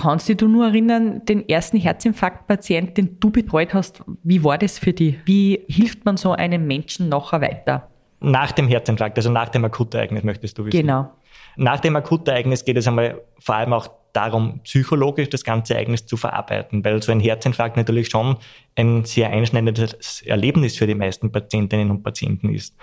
Kannst 0.00 0.30
du 0.30 0.34
dich 0.34 0.48
nur 0.48 0.66
erinnern, 0.66 1.26
den 1.26 1.46
ersten 1.46 1.76
Herzinfarktpatient, 1.76 2.96
den 2.96 3.20
du 3.20 3.30
betreut 3.30 3.74
hast, 3.74 4.02
wie 4.22 4.42
war 4.42 4.56
das 4.56 4.78
für 4.78 4.94
dich? 4.94 5.16
Wie 5.26 5.60
hilft 5.68 6.06
man 6.06 6.16
so 6.16 6.32
einem 6.32 6.66
Menschen 6.66 7.10
nachher 7.10 7.42
weiter? 7.42 7.88
Nach 8.20 8.50
dem 8.50 8.66
Herzinfarkt, 8.66 9.18
also 9.18 9.30
nach 9.30 9.50
dem 9.50 9.62
Akutereignis 9.64 10.24
möchtest 10.24 10.56
du 10.56 10.64
wissen. 10.64 10.80
Genau. 10.80 11.10
Nach 11.56 11.80
dem 11.80 11.96
Akutereignis 11.96 12.64
geht 12.64 12.78
es 12.78 12.88
einmal 12.88 13.20
vor 13.38 13.56
allem 13.56 13.74
auch 13.74 13.90
darum, 14.12 14.60
psychologisch 14.64 15.28
das 15.28 15.44
ganze 15.44 15.74
Ereignis 15.74 16.06
zu 16.06 16.16
verarbeiten, 16.16 16.84
weil 16.84 17.02
so 17.02 17.12
ein 17.12 17.20
Herzinfarkt 17.20 17.76
natürlich 17.76 18.08
schon 18.08 18.36
ein 18.76 19.04
sehr 19.04 19.30
einschneidendes 19.30 20.22
Erlebnis 20.22 20.76
für 20.76 20.86
die 20.86 20.94
meisten 20.94 21.32
Patientinnen 21.32 21.90
und 21.90 22.02
Patienten 22.02 22.54
ist. 22.54 22.74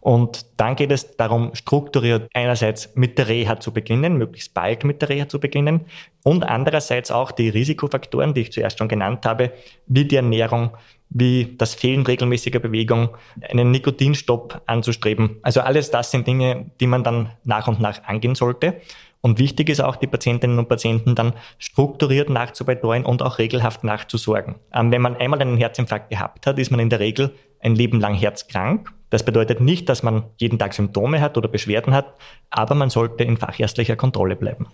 Und 0.00 0.46
dann 0.56 0.76
geht 0.76 0.92
es 0.92 1.16
darum, 1.16 1.54
strukturiert 1.54 2.28
einerseits 2.34 2.94
mit 2.94 3.18
der 3.18 3.28
Reha 3.28 3.58
zu 3.58 3.72
beginnen, 3.72 4.18
möglichst 4.18 4.54
bald 4.54 4.84
mit 4.84 5.02
der 5.02 5.08
Reha 5.08 5.28
zu 5.28 5.40
beginnen 5.40 5.86
und 6.22 6.44
andererseits 6.44 7.10
auch 7.10 7.30
die 7.30 7.48
Risikofaktoren, 7.48 8.34
die 8.34 8.42
ich 8.42 8.52
zuerst 8.52 8.78
schon 8.78 8.88
genannt 8.88 9.24
habe, 9.24 9.52
wie 9.86 10.04
die 10.04 10.16
Ernährung, 10.16 10.70
wie 11.10 11.54
das 11.56 11.74
Fehlen 11.74 12.04
regelmäßiger 12.04 12.58
Bewegung, 12.58 13.10
einen 13.48 13.70
Nikotinstopp 13.70 14.62
anzustreben. 14.66 15.36
Also 15.42 15.60
alles 15.60 15.90
das 15.90 16.10
sind 16.10 16.26
Dinge, 16.26 16.70
die 16.80 16.86
man 16.86 17.04
dann 17.04 17.30
nach 17.44 17.68
und 17.68 17.80
nach 17.80 18.02
angehen 18.04 18.34
sollte. 18.34 18.80
Und 19.20 19.38
wichtig 19.38 19.68
ist 19.68 19.80
auch, 19.80 19.96
die 19.96 20.06
Patientinnen 20.06 20.58
und 20.58 20.68
Patienten 20.68 21.14
dann 21.14 21.32
strukturiert 21.58 22.30
nachzubetreuen 22.30 23.04
und 23.04 23.22
auch 23.22 23.38
regelhaft 23.38 23.82
nachzusorgen. 23.82 24.56
Ähm, 24.72 24.92
wenn 24.92 25.02
man 25.02 25.16
einmal 25.16 25.40
einen 25.40 25.56
Herzinfarkt 25.56 26.10
gehabt 26.10 26.46
hat, 26.46 26.58
ist 26.58 26.70
man 26.70 26.80
in 26.80 26.90
der 26.90 27.00
Regel 27.00 27.34
ein 27.60 27.74
Leben 27.74 28.00
lang 28.00 28.14
herzkrank. 28.14 28.92
Das 29.10 29.24
bedeutet 29.24 29.60
nicht, 29.60 29.88
dass 29.88 30.02
man 30.02 30.24
jeden 30.36 30.58
Tag 30.58 30.74
Symptome 30.74 31.20
hat 31.20 31.36
oder 31.36 31.48
Beschwerden 31.48 31.94
hat, 31.94 32.14
aber 32.50 32.74
man 32.74 32.90
sollte 32.90 33.24
in 33.24 33.36
fachärztlicher 33.36 33.96
Kontrolle 33.96 34.36
bleiben. 34.36 34.66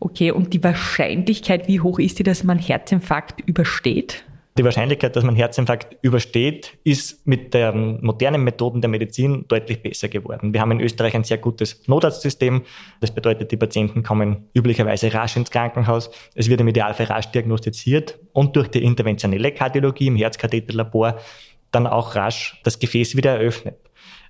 Okay, 0.00 0.30
und 0.30 0.54
die 0.54 0.62
Wahrscheinlichkeit, 0.62 1.66
wie 1.66 1.80
hoch 1.80 1.98
ist 1.98 2.18
die, 2.18 2.22
dass 2.22 2.44
man 2.44 2.58
Herzinfarkt 2.58 3.40
übersteht? 3.46 4.24
Die 4.58 4.64
Wahrscheinlichkeit, 4.64 5.14
dass 5.14 5.22
man 5.22 5.36
Herzinfarkt 5.36 5.96
übersteht, 6.02 6.78
ist 6.82 7.24
mit 7.28 7.54
den 7.54 8.04
modernen 8.04 8.42
Methoden 8.42 8.80
der 8.80 8.90
Medizin 8.90 9.44
deutlich 9.46 9.84
besser 9.84 10.08
geworden. 10.08 10.52
Wir 10.52 10.60
haben 10.60 10.72
in 10.72 10.80
Österreich 10.80 11.14
ein 11.14 11.22
sehr 11.22 11.38
gutes 11.38 11.86
Notarztsystem. 11.86 12.62
Das 13.00 13.12
bedeutet, 13.12 13.52
die 13.52 13.56
Patienten 13.56 14.02
kommen 14.02 14.48
üblicherweise 14.54 15.14
rasch 15.14 15.36
ins 15.36 15.52
Krankenhaus. 15.52 16.10
Es 16.34 16.48
wird 16.50 16.60
im 16.60 16.66
Idealfall 16.66 17.06
rasch 17.06 17.26
diagnostiziert 17.26 18.18
und 18.32 18.56
durch 18.56 18.66
die 18.66 18.82
interventionelle 18.82 19.52
Kardiologie 19.52 20.08
im 20.08 20.16
Herzkatheterlabor 20.16 21.20
dann 21.70 21.86
auch 21.86 22.16
rasch 22.16 22.60
das 22.64 22.80
Gefäß 22.80 23.14
wieder 23.14 23.38
eröffnet. 23.38 23.76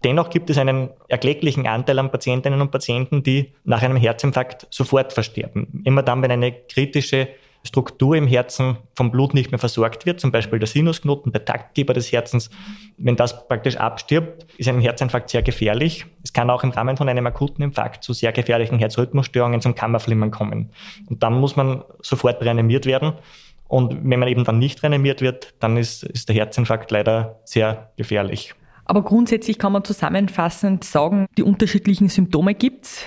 Dennoch 0.05 0.29
gibt 0.29 0.51
es 0.51 0.59
einen 0.59 0.91
erklecklichen 1.09 1.67
Anteil 1.67 1.99
an 1.99 2.11
Patientinnen 2.11 2.61
und 2.61 2.71
Patienten, 2.71 3.23
die 3.23 3.55
nach 3.65 3.83
einem 3.83 3.97
Herzinfarkt 3.97 4.67
sofort 4.69 5.15
versterben. 5.15 5.81
Immer 5.87 6.03
dann, 6.03 6.21
wenn 6.21 6.31
eine 6.31 6.53
kritische 6.53 7.29
Struktur 7.65 8.17
im 8.17 8.27
Herzen 8.27 8.79
vom 8.95 9.11
Blut 9.11 9.35
nicht 9.35 9.51
mehr 9.51 9.59
versorgt 9.59 10.07
wird, 10.07 10.21
zum 10.21 10.31
Beispiel 10.33 10.59
der 10.59 10.69
Sinusknoten, 10.69 11.33
der 11.33 11.45
Taktgeber 11.45 11.93
des 11.93 12.13
Herzens, 12.13 12.51
wenn 12.97 13.17
das 13.17 13.47
praktisch 13.49 13.77
abstirbt, 13.77 14.47
ist 14.57 14.69
ein 14.69 14.81
Herzinfarkt 14.81 15.29
sehr 15.31 15.43
gefährlich. 15.43 16.07
Es 16.23 16.33
kann 16.33 16.51
auch 16.51 16.63
im 16.63 16.71
Rahmen 16.71 16.97
von 16.97 17.09
einem 17.09 17.27
akuten 17.27 17.63
Infarkt 17.63 18.05
zu 18.05 18.13
sehr 18.13 18.33
gefährlichen 18.33 18.79
Herzrhythmusstörungen 18.79 19.61
zum 19.61 19.75
Kammerflimmern 19.75 20.31
kommen. 20.31 20.71
Und 21.09 21.23
dann 21.23 21.35
muss 21.35 21.57
man 21.57 21.83
sofort 22.01 22.43
reanimiert 22.43 22.87
werden. 22.87 23.15
Und 23.67 24.09
wenn 24.09 24.19
man 24.19 24.29
eben 24.29 24.45
dann 24.45 24.59
nicht 24.59 24.83
reanimiert 24.83 25.21
wird, 25.21 25.55
dann 25.61 25.77
ist, 25.77 26.03
ist 26.03 26.29
der 26.29 26.37
Herzinfarkt 26.37 26.91
leider 26.91 27.41
sehr 27.45 27.91
gefährlich. 27.97 28.55
Aber 28.87 29.03
grundsätzlich 29.03 29.59
kann 29.59 29.73
man 29.73 29.85
zusammenfassend 29.85 30.83
sagen, 30.83 31.27
die 31.37 31.43
unterschiedlichen 31.43 32.09
Symptome 32.09 32.55
gibt's. 32.55 33.05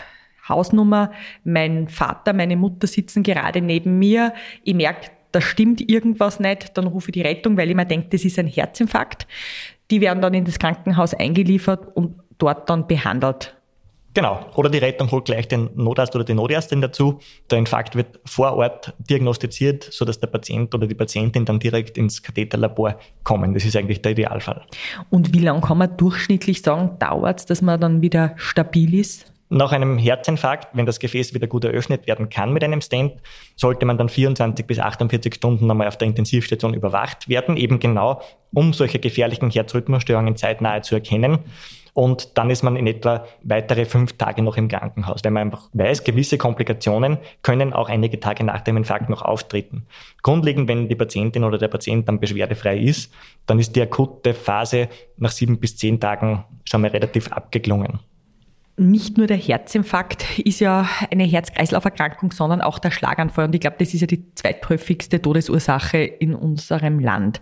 Hausnummer, 0.52 1.12
mein 1.44 1.88
Vater, 1.88 2.34
meine 2.34 2.56
Mutter 2.56 2.86
sitzen 2.86 3.24
gerade 3.24 3.62
neben 3.62 3.98
mir. 3.98 4.34
Ich 4.64 4.76
merke, 4.76 5.10
da 5.32 5.42
stimmt 5.42 5.90
irgendwas 5.90 6.40
nicht, 6.40 6.78
dann 6.78 6.88
rufe 6.88 7.10
ich 7.10 7.14
die 7.14 7.22
Rettung, 7.22 7.58
weil 7.58 7.70
ich 7.70 7.76
mir 7.76 7.86
denke, 7.86 8.10
das 8.10 8.24
ist 8.26 8.38
ein 8.38 8.48
Herzinfarkt. 8.48 9.28
Die 9.90 10.02
werden 10.02 10.22
dann 10.22 10.34
in 10.34 10.46
das 10.46 10.60
Krankenhaus 10.60 11.14
eingeliefert 11.14 11.88
und 11.96 12.16
dort 12.38 12.70
dann 12.70 12.88
behandelt. 12.88 13.56
Genau. 14.14 14.46
Oder 14.56 14.70
die 14.70 14.80
Rettung 14.80 15.10
holt 15.12 15.26
gleich 15.26 15.48
den 15.48 15.70
Notarzt 15.76 16.14
oder 16.16 16.26
die 16.26 16.34
Notärztin 16.34 16.82
dazu. 16.82 17.20
Der 17.50 17.60
Infarkt 17.60 17.96
wird 17.96 18.20
vor 18.26 18.54
Ort 18.58 18.94
diagnostiziert, 19.10 19.84
sodass 19.84 20.20
der 20.20 20.28
Patient 20.28 20.74
oder 20.76 20.86
die 20.86 20.96
Patientin 20.96 21.46
dann 21.46 21.60
direkt 21.60 21.98
ins 21.98 22.22
Katheterlabor 22.22 22.98
kommen. 23.24 23.54
Das 23.54 23.64
ist 23.64 23.76
eigentlich 23.78 24.02
der 24.02 24.12
Idealfall. 24.12 24.64
Und 25.10 25.34
wie 25.34 25.40
lange 25.40 25.62
kann 25.62 25.78
man 25.78 25.96
durchschnittlich 25.96 26.62
sagen, 26.62 26.98
dauert 27.00 27.40
es, 27.40 27.46
dass 27.46 27.62
man 27.62 27.80
dann 27.80 28.02
wieder 28.02 28.34
stabil 28.36 28.96
ist? 28.96 29.32
Nach 29.54 29.74
einem 29.74 29.98
Herzinfarkt, 29.98 30.70
wenn 30.72 30.86
das 30.86 31.02
Gefäß 31.02 31.34
wieder 31.34 31.46
gut 31.46 31.66
eröffnet 31.66 32.08
werden 32.08 32.30
kann 32.30 32.54
mit 32.54 32.64
einem 32.64 32.80
Stent, 32.80 33.16
sollte 33.58 33.86
man 33.86 33.98
dann 33.98 34.08
24 34.08 34.66
bis 34.66 34.80
48 34.80 35.36
Stunden 35.36 35.70
einmal 35.70 35.90
auf 35.90 35.98
der 35.98 36.08
Intensivstation 36.08 36.74
überwacht 36.74 37.28
werden, 37.28 37.58
eben 37.58 37.78
genau, 37.78 38.22
um 38.54 38.72
solche 38.72 39.00
gefährlichen 39.00 39.50
Herzrhythmusstörungen 39.50 40.38
zeitnah 40.38 40.82
zu 40.82 40.96
erkennen. 40.96 41.40
Und 41.92 42.38
dann 42.38 42.50
ist 42.50 42.64
man 42.64 42.78
in 42.78 42.88
etwa 42.88 43.26
weitere 43.44 43.84
fünf 43.84 44.14
Tage 44.14 44.42
noch 44.42 44.56
im 44.56 44.70
Krankenhaus, 44.70 45.20
weil 45.26 45.32
man 45.32 45.48
einfach 45.48 45.68
weiß, 45.74 46.06
gewisse 46.06 46.38
Komplikationen 46.38 47.18
können 47.42 47.74
auch 47.74 47.90
einige 47.90 48.22
Tage 48.22 48.46
nach 48.46 48.62
dem 48.62 48.78
Infarkt 48.78 49.10
noch 49.10 49.22
auftreten. 49.22 49.86
Grundlegend, 50.22 50.70
wenn 50.70 50.88
die 50.88 50.96
Patientin 50.96 51.44
oder 51.44 51.58
der 51.58 51.68
Patient 51.68 52.08
dann 52.08 52.22
beschwerdefrei 52.22 52.78
ist, 52.78 53.14
dann 53.48 53.60
ist 53.60 53.76
die 53.76 53.82
akute 53.82 54.34
Phase 54.34 54.88
nach 55.18 55.32
sieben 55.32 55.60
bis 55.60 55.76
zehn 55.76 56.00
Tagen 56.00 56.46
schon 56.64 56.80
mal 56.80 56.92
relativ 56.92 57.30
abgeklungen 57.34 58.00
nicht 58.82 59.18
nur 59.18 59.28
der 59.28 59.38
Herzinfarkt 59.38 60.40
ist 60.40 60.60
ja 60.60 60.90
eine 61.12 61.24
Herz-Kreislauf-Erkrankung, 61.24 62.32
sondern 62.32 62.62
auch 62.62 62.80
der 62.80 62.92
Schlaganfall. 62.92 63.46
Und 63.46 63.56
ich 63.56 63.62
glaube, 63.62 63.78
das 63.80 63.94
ist 63.94 64.02
ja 64.02 64.08
die 64.08 64.34
zweithäufigste 64.36 65.22
Todesursache 65.22 66.00
in 66.00 66.34
unserem 66.34 67.00
Land. 67.00 67.42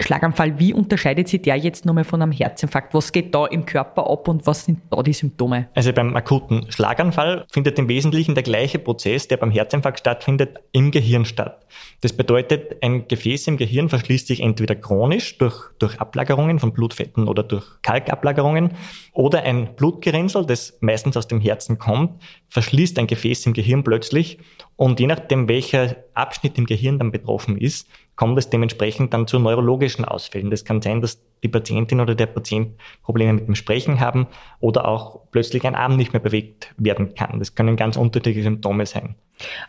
Schlaganfall, 0.00 0.58
wie 0.58 0.74
unterscheidet 0.74 1.28
sich 1.28 1.42
der 1.42 1.56
jetzt 1.56 1.86
nochmal 1.86 2.04
von 2.04 2.20
einem 2.20 2.32
Herzinfarkt? 2.32 2.94
Was 2.94 3.12
geht 3.12 3.34
da 3.34 3.46
im 3.46 3.64
Körper 3.64 4.10
ab 4.10 4.26
und 4.26 4.46
was 4.46 4.64
sind 4.64 4.80
da 4.90 5.02
die 5.02 5.12
Symptome? 5.12 5.68
Also 5.74 5.92
beim 5.92 6.16
akuten 6.16 6.70
Schlaganfall 6.70 7.46
findet 7.50 7.78
im 7.78 7.88
Wesentlichen 7.88 8.34
der 8.34 8.42
gleiche 8.42 8.80
Prozess, 8.80 9.28
der 9.28 9.36
beim 9.36 9.52
Herzinfarkt 9.52 10.00
stattfindet, 10.00 10.58
im 10.72 10.90
Gehirn 10.90 11.24
statt. 11.24 11.64
Das 12.00 12.12
bedeutet, 12.12 12.82
ein 12.82 13.06
Gefäß 13.06 13.46
im 13.46 13.56
Gehirn 13.56 13.88
verschließt 13.88 14.26
sich 14.26 14.40
entweder 14.40 14.74
chronisch 14.74 15.38
durch, 15.38 15.70
durch 15.78 16.00
Ablagerungen 16.00 16.58
von 16.58 16.72
Blutfetten 16.72 17.28
oder 17.28 17.44
durch 17.44 17.64
Kalkablagerungen 17.82 18.72
oder 19.12 19.42
ein 19.42 19.76
Blutgerinnsel, 19.76 20.44
das 20.44 20.76
meistens 20.80 21.16
aus 21.16 21.28
dem 21.28 21.40
Herzen 21.40 21.78
kommt, 21.78 22.20
verschließt 22.48 22.98
ein 22.98 23.06
Gefäß 23.06 23.46
im 23.46 23.52
Gehirn 23.52 23.84
plötzlich 23.84 24.38
und 24.76 24.98
je 24.98 25.06
nachdem, 25.06 25.48
welcher 25.48 25.96
Abschnitt 26.14 26.58
im 26.58 26.66
Gehirn 26.66 26.98
dann 26.98 27.12
betroffen 27.12 27.56
ist, 27.56 27.88
kommt 28.16 28.38
es 28.38 28.48
dementsprechend 28.48 29.12
dann 29.12 29.26
zu 29.26 29.38
neurologischen 29.38 30.04
Ausfällen. 30.04 30.50
Das 30.50 30.64
kann 30.64 30.80
sein, 30.82 31.00
dass 31.00 31.20
die 31.42 31.48
Patientin 31.48 32.00
oder 32.00 32.14
der 32.14 32.26
Patient 32.26 32.72
Probleme 33.02 33.34
mit 33.34 33.46
dem 33.46 33.54
Sprechen 33.54 34.00
haben 34.00 34.26
oder 34.60 34.88
auch 34.88 35.20
plötzlich 35.30 35.64
ein 35.64 35.74
Arm 35.74 35.96
nicht 35.96 36.12
mehr 36.12 36.22
bewegt 36.22 36.72
werden 36.78 37.14
kann. 37.14 37.38
Das 37.38 37.54
können 37.54 37.76
ganz 37.76 37.96
unterschiedliche 37.96 38.42
Symptome 38.42 38.86
sein. 38.86 39.14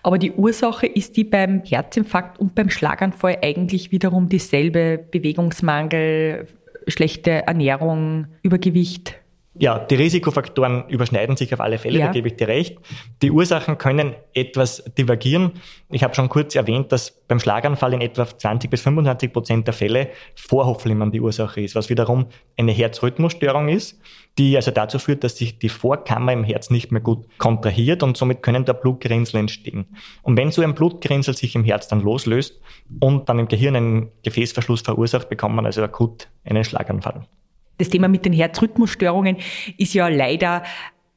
Aber 0.04 0.18
die 0.18 0.32
Ursache 0.32 0.86
ist 0.86 1.18
die 1.18 1.24
beim 1.24 1.64
Herzinfarkt 1.64 2.40
und 2.40 2.56
beim 2.56 2.70
Schlaganfall 2.70 3.40
eigentlich 3.42 3.92
wiederum 3.92 4.30
dieselbe 4.30 4.98
Bewegungsmangel, 5.12 6.48
schlechte 6.88 7.48
Ernährung, 7.48 8.28
Übergewicht. 8.44 9.16
Ja, 9.58 9.80
die 9.80 9.96
Risikofaktoren 9.96 10.89
überschneiden 10.89 11.38
sich 11.38 11.54
auf 11.54 11.62
alle 11.62 11.78
Fälle, 11.78 12.00
ja. 12.00 12.08
da 12.08 12.12
gebe 12.12 12.28
ich 12.28 12.36
dir 12.36 12.50
recht. 12.50 12.78
Die 13.22 13.32
Ursachen 13.32 13.78
können 13.78 14.13
etwas 14.34 14.84
divergieren. 14.98 15.54
Ich 15.89 16.04
habe 16.04 16.13
schon 16.13 16.28
kurz 16.28 16.56
erwähnt, 16.56 16.91
dass 16.91 17.12
beim 17.30 17.39
Schlaganfall 17.39 17.94
in 17.94 18.02
etwa 18.02 18.26
20 18.26 18.70
bis 18.70 18.82
25 18.82 19.32
Prozent 19.32 19.68
der 19.68 19.74
Fälle 19.74 20.10
Vorhofflimmern 20.36 21.12
die 21.12 21.22
Ursache 21.22 21.62
ist, 21.62 21.74
was 21.74 21.89
wiederum 21.89 22.26
eine 22.58 22.74
Herzrhythmusstörung 22.74 23.70
ist, 23.70 23.98
die 24.38 24.58
also 24.58 24.72
dazu 24.72 25.00
führt, 25.00 25.24
dass 25.24 25.38
sich 25.38 25.58
die 25.58 25.70
Vorkammer 25.70 26.34
im 26.34 26.44
Herz 26.44 26.70
nicht 26.70 26.91
mehr 26.91 27.02
gut 27.02 27.26
kontrahiert 27.38 28.04
und 28.04 28.18
somit 28.18 28.44
können 28.44 28.65
da 28.65 28.74
Blutgerinnsel 28.74 29.39
entstehen. 29.39 29.86
Und 30.22 30.36
wenn 30.36 30.52
so 30.52 30.63
ein 30.63 30.76
Blutgerinnsel 30.76 31.36
sich 31.36 31.56
im 31.56 31.63
Herz 31.63 31.88
dann 31.88 32.02
loslöst 32.02 32.60
und 33.00 33.30
dann 33.30 33.39
im 33.39 33.48
Gehirn 33.48 33.78
einen 33.78 34.12
Gefäßverschluss 34.24 34.82
verursacht, 34.82 35.30
bekommt 35.30 35.56
man 35.56 35.65
also 35.65 35.82
akut 35.82 36.28
einen 36.44 36.65
Schlaganfall. 36.65 37.26
Das 37.78 37.90
Thema 37.90 38.08
mit 38.08 38.26
den 38.26 38.34
Herzrhythmusstörungen 38.34 39.38
ist 39.78 39.94
ja 39.94 40.08
leider 40.08 40.64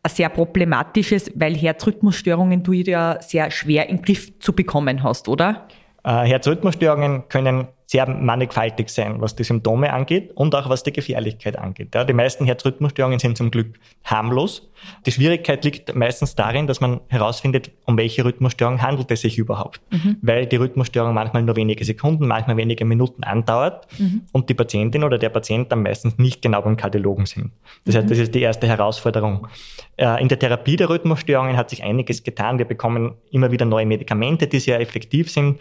ein 0.03 0.11
sehr 0.11 0.29
problematisches, 0.29 1.31
weil 1.35 1.57
Herzrhythmusstörungen 1.57 2.63
du 2.63 2.73
ja 2.73 3.21
sehr 3.21 3.51
schwer 3.51 3.89
im 3.89 4.03
Griff 4.03 4.39
zu 4.39 4.53
bekommen 4.53 5.03
hast, 5.03 5.29
oder? 5.29 5.69
Äh, 6.05 6.25
Herzrhythmusstörungen 6.25 7.29
können 7.29 7.69
sehr 7.87 8.07
mannigfaltig 8.07 8.91
sein, 8.91 9.21
was 9.21 9.35
die 9.35 9.45
Symptome 9.45 9.93
angeht 9.93 10.33
und 10.35 10.55
auch 10.55 10.69
was 10.69 10.83
die 10.83 10.93
Gefährlichkeit 10.93 11.59
angeht. 11.59 11.95
Ja, 11.95 12.05
die 12.05 12.13
meisten 12.13 12.45
Herzrhythmusstörungen 12.45 13.19
sind 13.19 13.37
zum 13.39 13.51
Glück 13.51 13.79
harmlos. 14.05 14.71
Die 15.07 15.13
Schwierigkeit 15.13 15.65
liegt 15.65 15.95
meistens 15.95 16.35
darin, 16.35 16.67
dass 16.67 16.81
man 16.81 17.01
herausfindet, 17.09 17.71
um 17.85 17.97
welche 17.97 18.25
Rhythmusstörung 18.25 18.83
handelt 18.83 19.11
es 19.11 19.21
sich 19.21 19.39
überhaupt. 19.39 19.81
Mhm. 19.91 20.17
Weil 20.23 20.47
die 20.47 20.57
Rhythmusstörung 20.57 21.15
manchmal 21.15 21.43
nur 21.43 21.57
wenige 21.57 21.85
Sekunden, 21.85 22.27
manchmal 22.27 22.57
wenige 22.57 22.85
Minuten 22.85 23.25
andauert 23.25 23.87
mhm. 23.99 24.23
und 24.33 24.49
die 24.49 24.55
Patientin 24.55 25.05
oder 25.05 25.19
der 25.19 25.31
Patient 25.31 25.71
dann 25.73 25.83
meistens 25.83 26.19
nicht 26.19 26.43
genau 26.43 26.63
beim 26.63 26.77
Kardiologen 26.77 27.27
sind. 27.27 27.53
Das 27.85 27.95
mhm. 27.95 27.99
heißt, 27.99 28.11
das 28.11 28.19
ist 28.19 28.35
die 28.35 28.43
erste 28.43 28.67
Herausforderung. 28.67 29.49
Äh, 29.97 30.21
in 30.21 30.29
der 30.29 30.39
Therapie 30.39 30.77
der 30.77 30.91
Rhythmusstörungen 30.91 31.57
hat 31.57 31.71
sich 31.71 31.83
einiges 31.83 32.23
getan. 32.23 32.59
Wir 32.59 32.67
bekommen 32.67 33.15
immer 33.31 33.51
wieder 33.51 33.65
neue 33.65 33.87
Medikamente, 33.87 34.47
die 34.47 34.61
sehr 34.61 34.81
effektiv 34.81 35.31
sind 35.31 35.59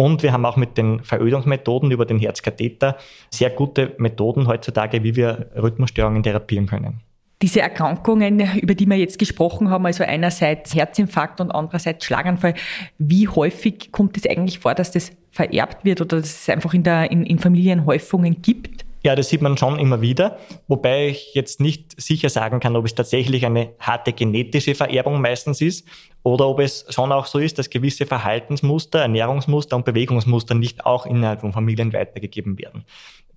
und 0.00 0.22
wir 0.22 0.32
haben 0.32 0.46
auch 0.46 0.56
mit 0.56 0.78
den 0.78 1.04
Verödungsmethoden 1.04 1.90
über 1.90 2.06
den 2.06 2.18
Herzkatheter 2.18 2.96
sehr 3.28 3.50
gute 3.50 3.92
Methoden 3.98 4.46
heutzutage, 4.46 5.02
wie 5.02 5.14
wir 5.14 5.50
Rhythmusstörungen 5.54 6.22
therapieren 6.22 6.66
können. 6.66 7.02
Diese 7.42 7.60
Erkrankungen, 7.62 8.40
über 8.58 8.74
die 8.74 8.86
wir 8.86 8.96
jetzt 8.96 9.18
gesprochen 9.18 9.70
haben, 9.70 9.86
also 9.86 10.04
einerseits 10.04 10.74
Herzinfarkt 10.74 11.40
und 11.40 11.50
andererseits 11.50 12.04
Schlaganfall, 12.04 12.54
wie 12.98 13.28
häufig 13.28 13.90
kommt 13.92 14.16
es 14.16 14.26
eigentlich 14.26 14.58
vor, 14.58 14.74
dass 14.74 14.90
das 14.90 15.12
vererbt 15.30 15.84
wird 15.84 16.00
oder 16.00 16.20
dass 16.20 16.42
es 16.42 16.48
einfach 16.48 16.74
in, 16.74 16.82
der, 16.82 17.10
in, 17.10 17.24
in 17.24 17.38
Familienhäufungen 17.38 18.42
gibt? 18.42 18.84
Ja, 19.02 19.16
das 19.16 19.30
sieht 19.30 19.40
man 19.40 19.56
schon 19.56 19.78
immer 19.78 20.02
wieder, 20.02 20.38
wobei 20.68 21.08
ich 21.08 21.34
jetzt 21.34 21.58
nicht 21.58 21.98
sicher 21.98 22.28
sagen 22.28 22.60
kann, 22.60 22.76
ob 22.76 22.84
es 22.84 22.94
tatsächlich 22.94 23.46
eine 23.46 23.70
harte 23.78 24.12
genetische 24.12 24.74
Vererbung 24.74 25.22
meistens 25.22 25.62
ist 25.62 25.88
oder 26.22 26.46
ob 26.46 26.60
es 26.60 26.84
schon 26.90 27.10
auch 27.10 27.24
so 27.24 27.38
ist, 27.38 27.58
dass 27.58 27.70
gewisse 27.70 28.04
Verhaltensmuster, 28.04 29.00
Ernährungsmuster 29.00 29.74
und 29.76 29.86
Bewegungsmuster 29.86 30.54
nicht 30.54 30.84
auch 30.84 31.06
innerhalb 31.06 31.40
von 31.40 31.54
Familien 31.54 31.94
weitergegeben 31.94 32.58
werden. 32.58 32.84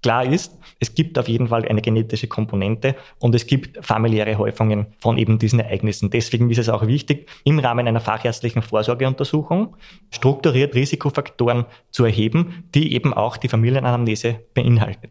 Klar 0.03 0.25
ist, 0.25 0.59
es 0.79 0.93
gibt 0.93 1.17
auf 1.17 1.29
jeden 1.29 1.47
Fall 1.47 1.65
eine 1.65 1.81
genetische 1.81 2.27
Komponente 2.27 2.95
und 3.19 3.33
es 3.33 3.47
gibt 3.47 3.83
familiäre 3.83 4.37
Häufungen 4.37 4.87
von 4.99 5.17
eben 5.17 5.39
diesen 5.39 5.61
Ereignissen. 5.61 6.09
Deswegen 6.09 6.49
ist 6.49 6.57
es 6.57 6.67
auch 6.67 6.85
wichtig, 6.85 7.29
im 7.45 7.57
Rahmen 7.59 7.87
einer 7.87 8.01
fachärztlichen 8.01 8.61
Vorsorgeuntersuchung 8.61 9.77
strukturiert 10.11 10.75
Risikofaktoren 10.75 11.65
zu 11.89 12.03
erheben, 12.03 12.65
die 12.75 12.93
eben 12.93 13.13
auch 13.13 13.37
die 13.37 13.47
Familienanamnese 13.47 14.41
beinhaltet. 14.53 15.09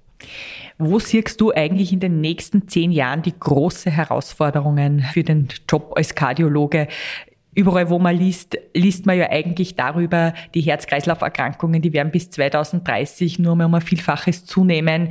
Wo 0.79 0.99
siehst 0.99 1.41
du 1.41 1.53
eigentlich 1.53 1.93
in 1.93 2.01
den 2.01 2.21
nächsten 2.21 2.69
zehn 2.69 2.93
Jahren 2.93 3.23
die 3.23 3.35
großen 3.39 3.91
Herausforderungen 3.91 5.01
für 5.13 5.23
den 5.23 5.49
Job 5.69 5.93
als 5.97 6.15
Kardiologe? 6.15 6.89
Überall, 7.55 7.91
wo 7.91 7.99
man 7.99 8.17
liest, 8.17 8.57
liest 8.75 9.05
man 9.05 9.19
ja 9.19 9.29
eigentlich 9.29 9.77
darüber, 9.77 10.33
die 10.55 10.63
Herz-Kreislauf-Erkrankungen, 10.63 11.83
die 11.83 11.93
werden 11.93 12.11
bis 12.11 12.31
2030 12.31 13.39
nur 13.39 13.57
mehr 13.57 13.67
um 13.67 13.75
ein 13.75 13.83
Vielfaches 13.83 14.47
zunehmen. 14.47 15.11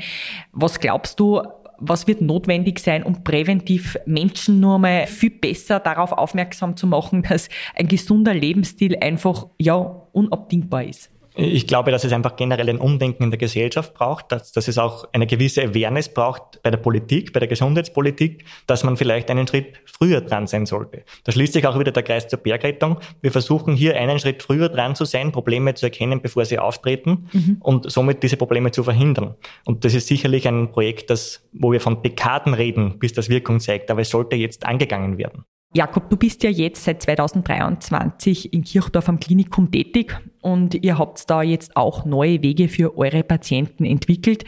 Was 0.51 0.80
glaubst 0.80 1.19
du, 1.19 1.43
was 1.77 2.08
wird 2.08 2.21
notwendig 2.21 2.80
sein, 2.80 3.04
um 3.04 3.23
präventiv 3.23 3.97
Menschen 4.06 4.60
nur 4.60 4.80
mal 4.80 5.06
viel 5.06 5.32
besser 5.32 5.80
darauf 5.80 6.12
aufmerksam 6.12 6.75
zu 6.75 6.88
machen, 6.88 7.23
dass 7.23 7.49
ein 7.75 7.88
gesunder 7.88 8.34
Lebensstil 8.34 8.97
einfach, 8.99 9.47
ja, 9.60 9.75
unabdingbar 9.75 10.84
ist? 10.86 11.12
Ich 11.35 11.65
glaube, 11.65 11.91
dass 11.91 12.03
es 12.03 12.11
einfach 12.11 12.35
generell 12.35 12.69
ein 12.69 12.77
Umdenken 12.77 13.23
in 13.23 13.31
der 13.31 13.37
Gesellschaft 13.37 13.93
braucht, 13.93 14.31
dass, 14.31 14.51
dass 14.51 14.67
es 14.67 14.77
auch 14.77 15.07
eine 15.13 15.27
gewisse 15.27 15.63
Awareness 15.63 16.09
braucht 16.09 16.61
bei 16.61 16.71
der 16.71 16.77
Politik, 16.77 17.31
bei 17.31 17.39
der 17.39 17.47
Gesundheitspolitik, 17.47 18.43
dass 18.67 18.83
man 18.83 18.97
vielleicht 18.97 19.29
einen 19.31 19.47
Schritt 19.47 19.79
früher 19.85 20.21
dran 20.21 20.47
sein 20.47 20.65
sollte. 20.65 21.03
Da 21.23 21.31
schließt 21.31 21.53
sich 21.53 21.65
auch 21.65 21.79
wieder 21.79 21.91
der 21.91 22.03
Kreis 22.03 22.27
zur 22.27 22.39
Bergrettung. 22.39 22.97
Wir 23.21 23.31
versuchen 23.31 23.75
hier 23.75 23.95
einen 23.95 24.19
Schritt 24.19 24.43
früher 24.43 24.67
dran 24.67 24.95
zu 24.95 25.05
sein, 25.05 25.31
Probleme 25.31 25.73
zu 25.73 25.85
erkennen, 25.85 26.21
bevor 26.21 26.43
sie 26.43 26.59
auftreten 26.59 27.29
mhm. 27.31 27.57
und 27.61 27.89
somit 27.89 28.23
diese 28.23 28.35
Probleme 28.35 28.71
zu 28.71 28.83
verhindern. 28.83 29.35
Und 29.65 29.85
das 29.85 29.93
ist 29.93 30.07
sicherlich 30.07 30.47
ein 30.47 30.71
Projekt, 30.71 31.09
das, 31.09 31.47
wo 31.53 31.71
wir 31.71 31.79
von 31.79 32.01
Dekaden 32.01 32.53
reden, 32.53 32.99
bis 32.99 33.13
das 33.13 33.29
Wirkung 33.29 33.59
zeigt, 33.59 33.89
aber 33.89 34.01
es 34.01 34.09
sollte 34.09 34.35
jetzt 34.35 34.65
angegangen 34.65 35.17
werden. 35.17 35.45
Jakob, 35.73 36.10
du 36.10 36.17
bist 36.17 36.43
ja 36.43 36.49
jetzt 36.49 36.84
seit 36.84 37.01
2023 37.01 38.53
in 38.53 38.65
Kirchdorf 38.65 39.07
am 39.07 39.21
Klinikum 39.21 39.71
tätig 39.71 40.19
und 40.41 40.75
ihr 40.75 40.97
habt 40.97 41.29
da 41.29 41.41
jetzt 41.43 41.77
auch 41.77 42.03
neue 42.03 42.43
Wege 42.43 42.67
für 42.67 42.97
eure 42.97 43.23
Patienten 43.23 43.86
entwickelt, 43.86 44.43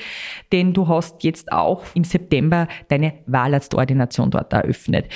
denn 0.52 0.74
du 0.74 0.90
hast 0.90 1.24
jetzt 1.24 1.54
auch 1.54 1.84
im 1.94 2.04
September 2.04 2.68
deine 2.90 3.14
Wahlarztordination 3.26 4.32
dort 4.32 4.52
eröffnet. 4.52 5.08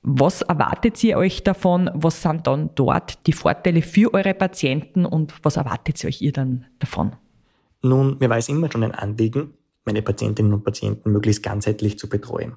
Was 0.00 0.40
erwartet 0.40 1.04
ihr 1.04 1.18
euch 1.18 1.44
davon? 1.44 1.90
Was 1.92 2.22
sind 2.22 2.46
dann 2.46 2.70
dort 2.74 3.26
die 3.26 3.34
Vorteile 3.34 3.82
für 3.82 4.14
eure 4.14 4.32
Patienten 4.32 5.04
und 5.04 5.34
was 5.42 5.58
erwartet 5.58 6.02
euch 6.06 6.22
ihr 6.22 6.32
dann 6.32 6.64
davon? 6.78 7.12
Nun, 7.82 8.16
mir 8.18 8.30
war 8.30 8.38
es 8.38 8.48
immer 8.48 8.72
schon 8.72 8.84
ein 8.84 8.94
Anliegen, 8.94 9.52
meine 9.84 10.02
Patientinnen 10.02 10.52
und 10.52 10.64
Patienten 10.64 11.10
möglichst 11.10 11.42
ganzheitlich 11.42 11.98
zu 11.98 12.08
betreuen. 12.08 12.56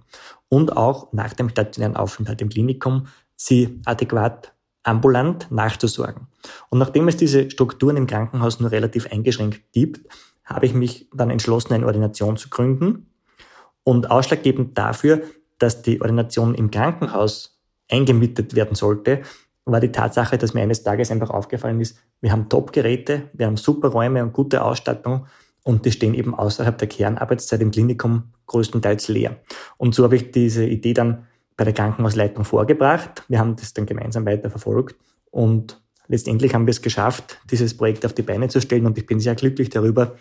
Und 0.49 0.77
auch 0.77 1.11
nach 1.13 1.33
dem 1.33 1.49
stationären 1.49 1.95
Aufenthalt 1.95 2.41
im 2.41 2.49
Klinikum 2.49 3.07
sie 3.35 3.81
adäquat 3.85 4.53
ambulant 4.83 5.51
nachzusorgen. 5.51 6.27
Und 6.69 6.79
nachdem 6.79 7.07
es 7.07 7.17
diese 7.17 7.49
Strukturen 7.49 7.97
im 7.97 8.07
Krankenhaus 8.07 8.59
nur 8.59 8.71
relativ 8.71 9.11
eingeschränkt 9.11 9.71
gibt, 9.71 10.07
habe 10.43 10.67
ich 10.67 10.73
mich 10.73 11.09
dann 11.13 11.31
entschlossen, 11.31 11.73
eine 11.73 11.87
Ordination 11.87 12.37
zu 12.37 12.49
gründen. 12.49 13.09
Und 13.83 14.11
ausschlaggebend 14.11 14.77
dafür, 14.77 15.23
dass 15.57 15.81
die 15.81 16.01
Ordination 16.01 16.53
im 16.53 16.69
Krankenhaus 16.69 17.59
eingemietet 17.89 18.55
werden 18.55 18.75
sollte, 18.75 19.23
war 19.65 19.79
die 19.79 19.91
Tatsache, 19.91 20.37
dass 20.37 20.53
mir 20.53 20.61
eines 20.61 20.83
Tages 20.83 21.11
einfach 21.11 21.31
aufgefallen 21.31 21.81
ist, 21.81 21.97
wir 22.21 22.31
haben 22.31 22.49
Top-Geräte, 22.49 23.29
wir 23.33 23.47
haben 23.47 23.57
super 23.57 23.89
Räume 23.89 24.21
und 24.21 24.33
gute 24.33 24.63
Ausstattung 24.63 25.25
und 25.65 25.85
die 25.85 25.91
stehen 25.91 26.13
eben 26.13 26.35
außerhalb 26.35 26.77
der 26.77 26.87
Kernarbeitszeit 26.87 27.59
im 27.59 27.71
Klinikum 27.71 28.31
größtenteils 28.45 29.07
leer. 29.07 29.37
Und 29.77 29.95
so 29.95 30.03
habe 30.03 30.15
ich 30.15 30.31
diese 30.31 30.63
Idee 30.63 30.93
dann 30.93 31.25
bei 31.57 31.63
der 31.63 31.73
Krankenhausleitung 31.73 32.45
vorgebracht. 32.45 33.23
Wir 33.27 33.39
haben 33.39 33.55
das 33.55 33.73
dann 33.73 33.87
gemeinsam 33.87 34.25
weiter 34.25 34.49
verfolgt 34.49 34.95
und 35.31 35.81
letztendlich 36.07 36.53
haben 36.53 36.67
wir 36.67 36.71
es 36.71 36.81
geschafft, 36.81 37.39
dieses 37.49 37.75
Projekt 37.75 38.05
auf 38.05 38.13
die 38.13 38.21
Beine 38.21 38.47
zu 38.47 38.61
stellen 38.61 38.85
und 38.85 38.97
ich 38.97 39.07
bin 39.07 39.19
sehr 39.19 39.33
glücklich 39.33 39.69
darüber, 39.71 40.15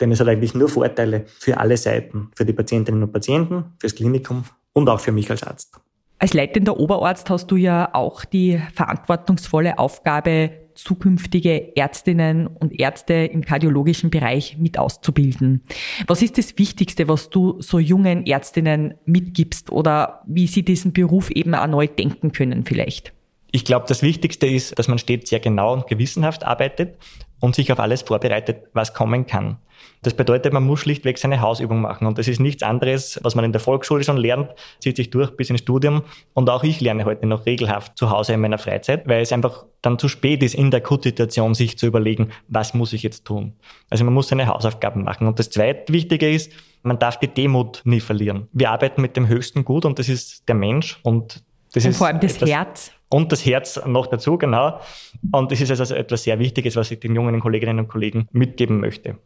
denn 0.00 0.10
es 0.12 0.20
hat 0.20 0.28
eigentlich 0.28 0.54
nur 0.54 0.68
Vorteile 0.68 1.24
für 1.26 1.58
alle 1.58 1.76
Seiten, 1.76 2.30
für 2.34 2.46
die 2.46 2.54
Patientinnen 2.54 3.02
und 3.02 3.12
Patienten, 3.12 3.64
fürs 3.78 3.94
Klinikum 3.94 4.44
und 4.72 4.88
auch 4.88 5.00
für 5.00 5.12
mich 5.12 5.30
als 5.30 5.42
Arzt. 5.42 5.78
Als 6.18 6.32
leitender 6.32 6.78
Oberarzt 6.78 7.28
hast 7.28 7.50
du 7.50 7.56
ja 7.56 7.90
auch 7.92 8.24
die 8.24 8.62
verantwortungsvolle 8.74 9.78
Aufgabe, 9.78 10.65
zukünftige 10.76 11.76
Ärztinnen 11.76 12.46
und 12.46 12.78
Ärzte 12.78 13.14
im 13.14 13.42
kardiologischen 13.42 14.10
Bereich 14.10 14.56
mit 14.58 14.78
auszubilden. 14.78 15.62
Was 16.06 16.22
ist 16.22 16.38
das 16.38 16.56
Wichtigste, 16.58 17.08
was 17.08 17.30
du 17.30 17.60
so 17.60 17.78
jungen 17.78 18.26
Ärztinnen 18.26 18.94
mitgibst 19.04 19.70
oder 19.70 20.22
wie 20.26 20.46
sie 20.46 20.62
diesen 20.62 20.92
Beruf 20.92 21.30
eben 21.30 21.54
erneut 21.54 21.98
denken 21.98 22.32
können 22.32 22.64
vielleicht? 22.64 23.12
Ich 23.52 23.64
glaube, 23.64 23.86
das 23.88 24.02
Wichtigste 24.02 24.46
ist, 24.46 24.78
dass 24.78 24.88
man 24.88 24.98
stets 24.98 25.30
sehr 25.30 25.40
genau 25.40 25.72
und 25.72 25.86
gewissenhaft 25.86 26.44
arbeitet 26.44 26.96
und 27.40 27.54
sich 27.54 27.72
auf 27.72 27.80
alles 27.80 28.02
vorbereitet, 28.02 28.68
was 28.72 28.94
kommen 28.94 29.26
kann. 29.26 29.58
Das 30.02 30.14
bedeutet, 30.14 30.52
man 30.52 30.64
muss 30.64 30.80
schlichtweg 30.80 31.18
seine 31.18 31.40
Hausübung 31.40 31.80
machen. 31.80 32.06
Und 32.06 32.18
das 32.18 32.28
ist 32.28 32.40
nichts 32.40 32.62
anderes, 32.62 33.18
was 33.22 33.34
man 33.34 33.44
in 33.44 33.52
der 33.52 33.60
Volksschule 33.60 34.04
schon 34.04 34.16
lernt, 34.16 34.50
zieht 34.80 34.96
sich 34.96 35.10
durch 35.10 35.36
bis 35.36 35.50
ins 35.50 35.60
Studium. 35.60 36.02
Und 36.32 36.48
auch 36.48 36.64
ich 36.64 36.80
lerne 36.80 37.04
heute 37.04 37.26
noch 37.26 37.46
regelhaft 37.46 37.96
zu 37.98 38.10
Hause 38.10 38.34
in 38.34 38.40
meiner 38.40 38.58
Freizeit, 38.58 39.06
weil 39.06 39.22
es 39.22 39.32
einfach 39.32 39.64
dann 39.82 39.98
zu 39.98 40.08
spät 40.08 40.42
ist, 40.42 40.54
in 40.54 40.70
der 40.70 40.78
Akutsituation 40.78 41.54
sich 41.54 41.78
zu 41.78 41.86
überlegen, 41.86 42.30
was 42.48 42.74
muss 42.74 42.92
ich 42.92 43.02
jetzt 43.02 43.24
tun. 43.24 43.54
Also 43.90 44.04
man 44.04 44.14
muss 44.14 44.28
seine 44.28 44.46
Hausaufgaben 44.46 45.04
machen. 45.04 45.26
Und 45.26 45.38
das 45.38 45.50
zweite 45.50 45.92
Wichtige 45.92 46.30
ist, 46.30 46.52
man 46.82 46.98
darf 46.98 47.18
die 47.18 47.28
Demut 47.28 47.82
nie 47.84 48.00
verlieren. 48.00 48.48
Wir 48.52 48.70
arbeiten 48.70 49.02
mit 49.02 49.16
dem 49.16 49.28
höchsten 49.28 49.64
Gut 49.64 49.84
und 49.84 49.98
das 49.98 50.08
ist 50.08 50.48
der 50.48 50.54
Mensch. 50.54 51.00
Und 51.02 51.42
das 51.72 51.84
und 51.84 51.90
ist 51.90 51.98
vor 51.98 52.06
allem 52.06 52.20
das 52.20 52.40
Herz 52.40 52.92
und 53.08 53.30
das 53.30 53.46
Herz 53.46 53.80
noch 53.86 54.08
dazu, 54.08 54.36
genau. 54.36 54.80
Und 55.30 55.52
das 55.52 55.60
ist 55.60 55.70
also 55.70 55.94
etwas 55.94 56.24
sehr 56.24 56.40
Wichtiges, 56.40 56.74
was 56.74 56.90
ich 56.90 56.98
den 56.98 57.14
jungen 57.14 57.38
Kolleginnen 57.38 57.78
und 57.78 57.88
Kollegen 57.88 58.26
mitgeben 58.32 58.80
möchte. 58.80 59.18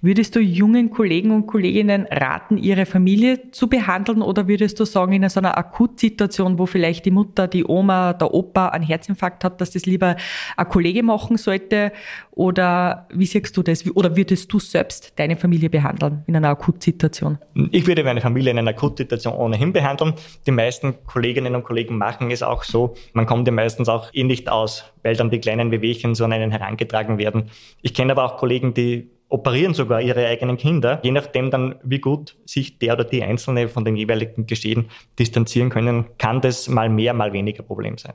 Würdest 0.00 0.36
du 0.36 0.40
jungen 0.40 0.90
Kollegen 0.90 1.32
und 1.32 1.46
Kolleginnen 1.46 2.06
raten, 2.08 2.56
ihre 2.56 2.86
Familie 2.86 3.50
zu 3.50 3.68
behandeln 3.68 4.22
oder 4.22 4.46
würdest 4.46 4.78
du 4.78 4.84
sagen, 4.84 5.12
in 5.12 5.28
so 5.28 5.40
einer 5.40 5.58
Akutsituation, 5.58 6.58
wo 6.58 6.66
vielleicht 6.66 7.04
die 7.04 7.10
Mutter, 7.10 7.48
die 7.48 7.64
Oma, 7.64 8.12
der 8.12 8.32
Opa 8.32 8.68
einen 8.68 8.84
Herzinfarkt 8.84 9.42
hat, 9.42 9.60
dass 9.60 9.72
das 9.72 9.86
lieber 9.86 10.16
ein 10.56 10.68
Kollege 10.68 11.02
machen 11.02 11.36
sollte? 11.36 11.92
Oder 12.30 13.08
wie 13.12 13.26
siehst 13.26 13.56
du 13.56 13.62
das? 13.62 13.84
Oder 13.96 14.14
würdest 14.16 14.52
du 14.52 14.60
selbst 14.60 15.18
deine 15.18 15.36
Familie 15.36 15.70
behandeln 15.70 16.22
in 16.26 16.36
einer 16.36 16.50
Akutsituation? 16.50 17.38
Ich 17.72 17.86
würde 17.86 18.04
meine 18.04 18.20
Familie 18.20 18.52
in 18.52 18.58
einer 18.58 18.70
Akutsituation 18.70 19.34
ohnehin 19.34 19.72
behandeln. 19.72 20.14
Die 20.46 20.52
meisten 20.52 20.94
Kolleginnen 21.06 21.54
und 21.56 21.64
Kollegen 21.64 21.98
machen 21.98 22.30
es 22.30 22.42
auch 22.42 22.62
so, 22.62 22.94
man 23.16 23.26
kommt 23.26 23.48
ja 23.48 23.52
meistens 23.52 23.88
auch 23.88 24.10
eh 24.12 24.24
nicht 24.24 24.48
aus, 24.48 24.84
weil 25.02 25.16
dann 25.16 25.30
die 25.30 25.40
kleinen 25.40 25.70
Wehwehchen 25.70 26.14
so 26.14 26.24
an 26.24 26.34
einen 26.34 26.50
herangetragen 26.50 27.18
werden. 27.18 27.50
Ich 27.80 27.94
kenne 27.94 28.12
aber 28.12 28.24
auch 28.24 28.36
Kollegen, 28.36 28.74
die 28.74 29.10
operieren 29.28 29.74
sogar 29.74 30.02
ihre 30.02 30.26
eigenen 30.26 30.56
Kinder, 30.56 31.00
je 31.02 31.10
nachdem 31.10 31.50
dann, 31.50 31.76
wie 31.82 31.98
gut 31.98 32.36
sich 32.44 32.78
der 32.78 32.92
oder 32.92 33.04
die 33.04 33.22
Einzelne 33.22 33.68
von 33.68 33.84
dem 33.84 33.96
jeweiligen 33.96 34.46
Geschehen 34.46 34.86
distanzieren 35.18 35.70
können, 35.70 36.04
kann 36.18 36.40
das 36.42 36.68
mal 36.68 36.88
mehr, 36.88 37.14
mal 37.14 37.32
weniger 37.32 37.64
Problem 37.64 37.98
sein. 37.98 38.12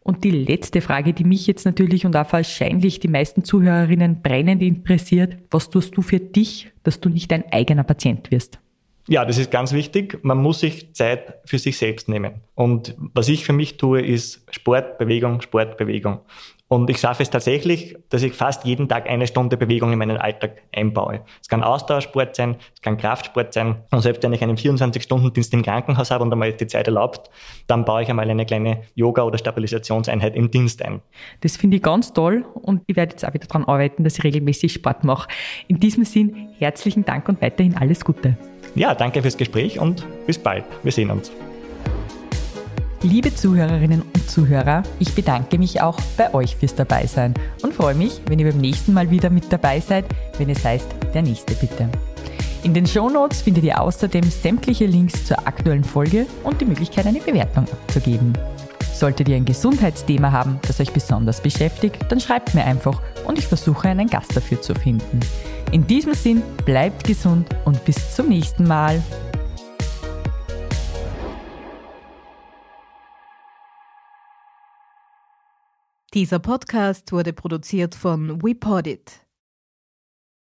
Und 0.00 0.22
die 0.22 0.30
letzte 0.30 0.80
Frage, 0.80 1.12
die 1.12 1.24
mich 1.24 1.46
jetzt 1.46 1.64
natürlich 1.64 2.06
und 2.06 2.14
auch 2.14 2.32
wahrscheinlich 2.32 3.00
die 3.00 3.08
meisten 3.08 3.42
Zuhörerinnen 3.42 4.22
brennend 4.22 4.62
interessiert, 4.62 5.38
was 5.50 5.70
tust 5.70 5.96
du 5.96 6.02
für 6.02 6.20
dich, 6.20 6.70
dass 6.84 7.00
du 7.00 7.08
nicht 7.08 7.30
dein 7.32 7.50
eigener 7.52 7.84
Patient 7.84 8.30
wirst? 8.30 8.60
Ja, 9.06 9.26
das 9.26 9.36
ist 9.36 9.50
ganz 9.50 9.72
wichtig. 9.72 10.18
Man 10.22 10.38
muss 10.38 10.60
sich 10.60 10.94
Zeit 10.94 11.34
für 11.44 11.58
sich 11.58 11.76
selbst 11.76 12.08
nehmen. 12.08 12.40
Und 12.54 12.96
was 13.12 13.28
ich 13.28 13.44
für 13.44 13.52
mich 13.52 13.76
tue, 13.76 14.00
ist 14.00 14.46
Sport, 14.50 14.96
Bewegung, 14.96 15.42
Sport, 15.42 15.76
Bewegung. 15.76 16.20
Und 16.68 16.88
ich 16.88 16.98
schaffe 16.98 17.22
es 17.22 17.28
tatsächlich, 17.28 17.94
dass 18.08 18.22
ich 18.22 18.32
fast 18.32 18.64
jeden 18.64 18.88
Tag 18.88 19.08
eine 19.08 19.26
Stunde 19.26 19.58
Bewegung 19.58 19.92
in 19.92 19.98
meinen 19.98 20.16
Alltag 20.16 20.62
einbaue. 20.74 21.20
Es 21.42 21.48
kann 21.48 21.62
Ausdauersport 21.62 22.34
sein, 22.34 22.56
es 22.74 22.80
kann 22.80 22.96
Kraftsport 22.96 23.52
sein. 23.52 23.76
Und 23.90 24.00
selbst 24.00 24.22
wenn 24.22 24.32
ich 24.32 24.42
einen 24.42 24.56
24-Stunden-Dienst 24.56 25.52
im 25.52 25.62
Krankenhaus 25.62 26.10
habe 26.10 26.24
und 26.24 26.32
einmal 26.32 26.54
die 26.54 26.66
Zeit 26.66 26.86
erlaubt, 26.86 27.30
dann 27.66 27.84
baue 27.84 28.02
ich 28.02 28.08
einmal 28.08 28.28
eine 28.30 28.46
kleine 28.46 28.80
Yoga- 28.94 29.24
oder 29.24 29.36
Stabilisationseinheit 29.36 30.34
im 30.34 30.50
Dienst 30.50 30.82
ein. 30.82 31.02
Das 31.42 31.58
finde 31.58 31.76
ich 31.76 31.82
ganz 31.82 32.14
toll 32.14 32.46
und 32.54 32.82
ich 32.86 32.96
werde 32.96 33.12
jetzt 33.12 33.24
auch 33.26 33.34
wieder 33.34 33.46
daran 33.46 33.66
arbeiten, 33.66 34.02
dass 34.02 34.16
ich 34.16 34.24
regelmäßig 34.24 34.72
Sport 34.72 35.04
mache. 35.04 35.28
In 35.68 35.78
diesem 35.78 36.06
Sinn, 36.06 36.48
herzlichen 36.58 37.04
Dank 37.04 37.28
und 37.28 37.42
weiterhin 37.42 37.76
alles 37.76 38.02
Gute. 38.04 38.38
Ja, 38.74 38.92
danke 38.94 39.22
fürs 39.22 39.36
Gespräch 39.36 39.78
und 39.78 40.04
bis 40.26 40.36
bald. 40.36 40.64
Wir 40.82 40.90
sehen 40.90 41.10
uns. 41.10 41.30
Liebe 43.02 43.32
Zuhörerinnen 43.32 44.02
und 44.02 44.30
Zuhörer, 44.30 44.82
ich 44.98 45.14
bedanke 45.14 45.58
mich 45.58 45.80
auch 45.80 46.00
bei 46.16 46.32
euch 46.34 46.56
fürs 46.56 46.74
Dabeisein 46.74 47.34
und 47.62 47.74
freue 47.74 47.94
mich, 47.94 48.20
wenn 48.26 48.38
ihr 48.38 48.50
beim 48.50 48.60
nächsten 48.60 48.92
Mal 48.92 49.10
wieder 49.10 49.30
mit 49.30 49.52
dabei 49.52 49.78
seid, 49.78 50.06
wenn 50.38 50.48
es 50.48 50.64
heißt, 50.64 50.88
der 51.12 51.22
nächste 51.22 51.54
bitte. 51.54 51.88
In 52.64 52.72
den 52.72 52.86
Shownotes 52.86 53.42
findet 53.42 53.62
ihr 53.62 53.80
außerdem 53.80 54.24
sämtliche 54.24 54.86
Links 54.86 55.24
zur 55.26 55.46
aktuellen 55.46 55.84
Folge 55.84 56.26
und 56.42 56.60
die 56.60 56.64
Möglichkeit, 56.64 57.06
eine 57.06 57.20
Bewertung 57.20 57.64
abzugeben. 57.70 58.32
Solltet 58.94 59.28
ihr 59.28 59.36
ein 59.36 59.44
Gesundheitsthema 59.44 60.32
haben, 60.32 60.58
das 60.66 60.80
euch 60.80 60.92
besonders 60.92 61.42
beschäftigt, 61.42 61.98
dann 62.08 62.20
schreibt 62.20 62.54
mir 62.54 62.64
einfach 62.64 63.02
und 63.26 63.38
ich 63.38 63.46
versuche 63.46 63.88
einen 63.88 64.08
Gast 64.08 64.34
dafür 64.34 64.62
zu 64.62 64.74
finden. 64.74 65.20
In 65.74 65.84
diesem 65.88 66.14
Sinn, 66.14 66.40
bleibt 66.64 67.02
gesund 67.02 67.48
und 67.64 67.84
bis 67.84 68.14
zum 68.14 68.28
nächsten 68.28 68.62
Mal. 68.62 69.02
Dieser 76.14 76.38
Podcast 76.38 77.10
wurde 77.10 77.32
produziert 77.32 77.96
von 77.96 78.40
WePodit. 78.40 79.23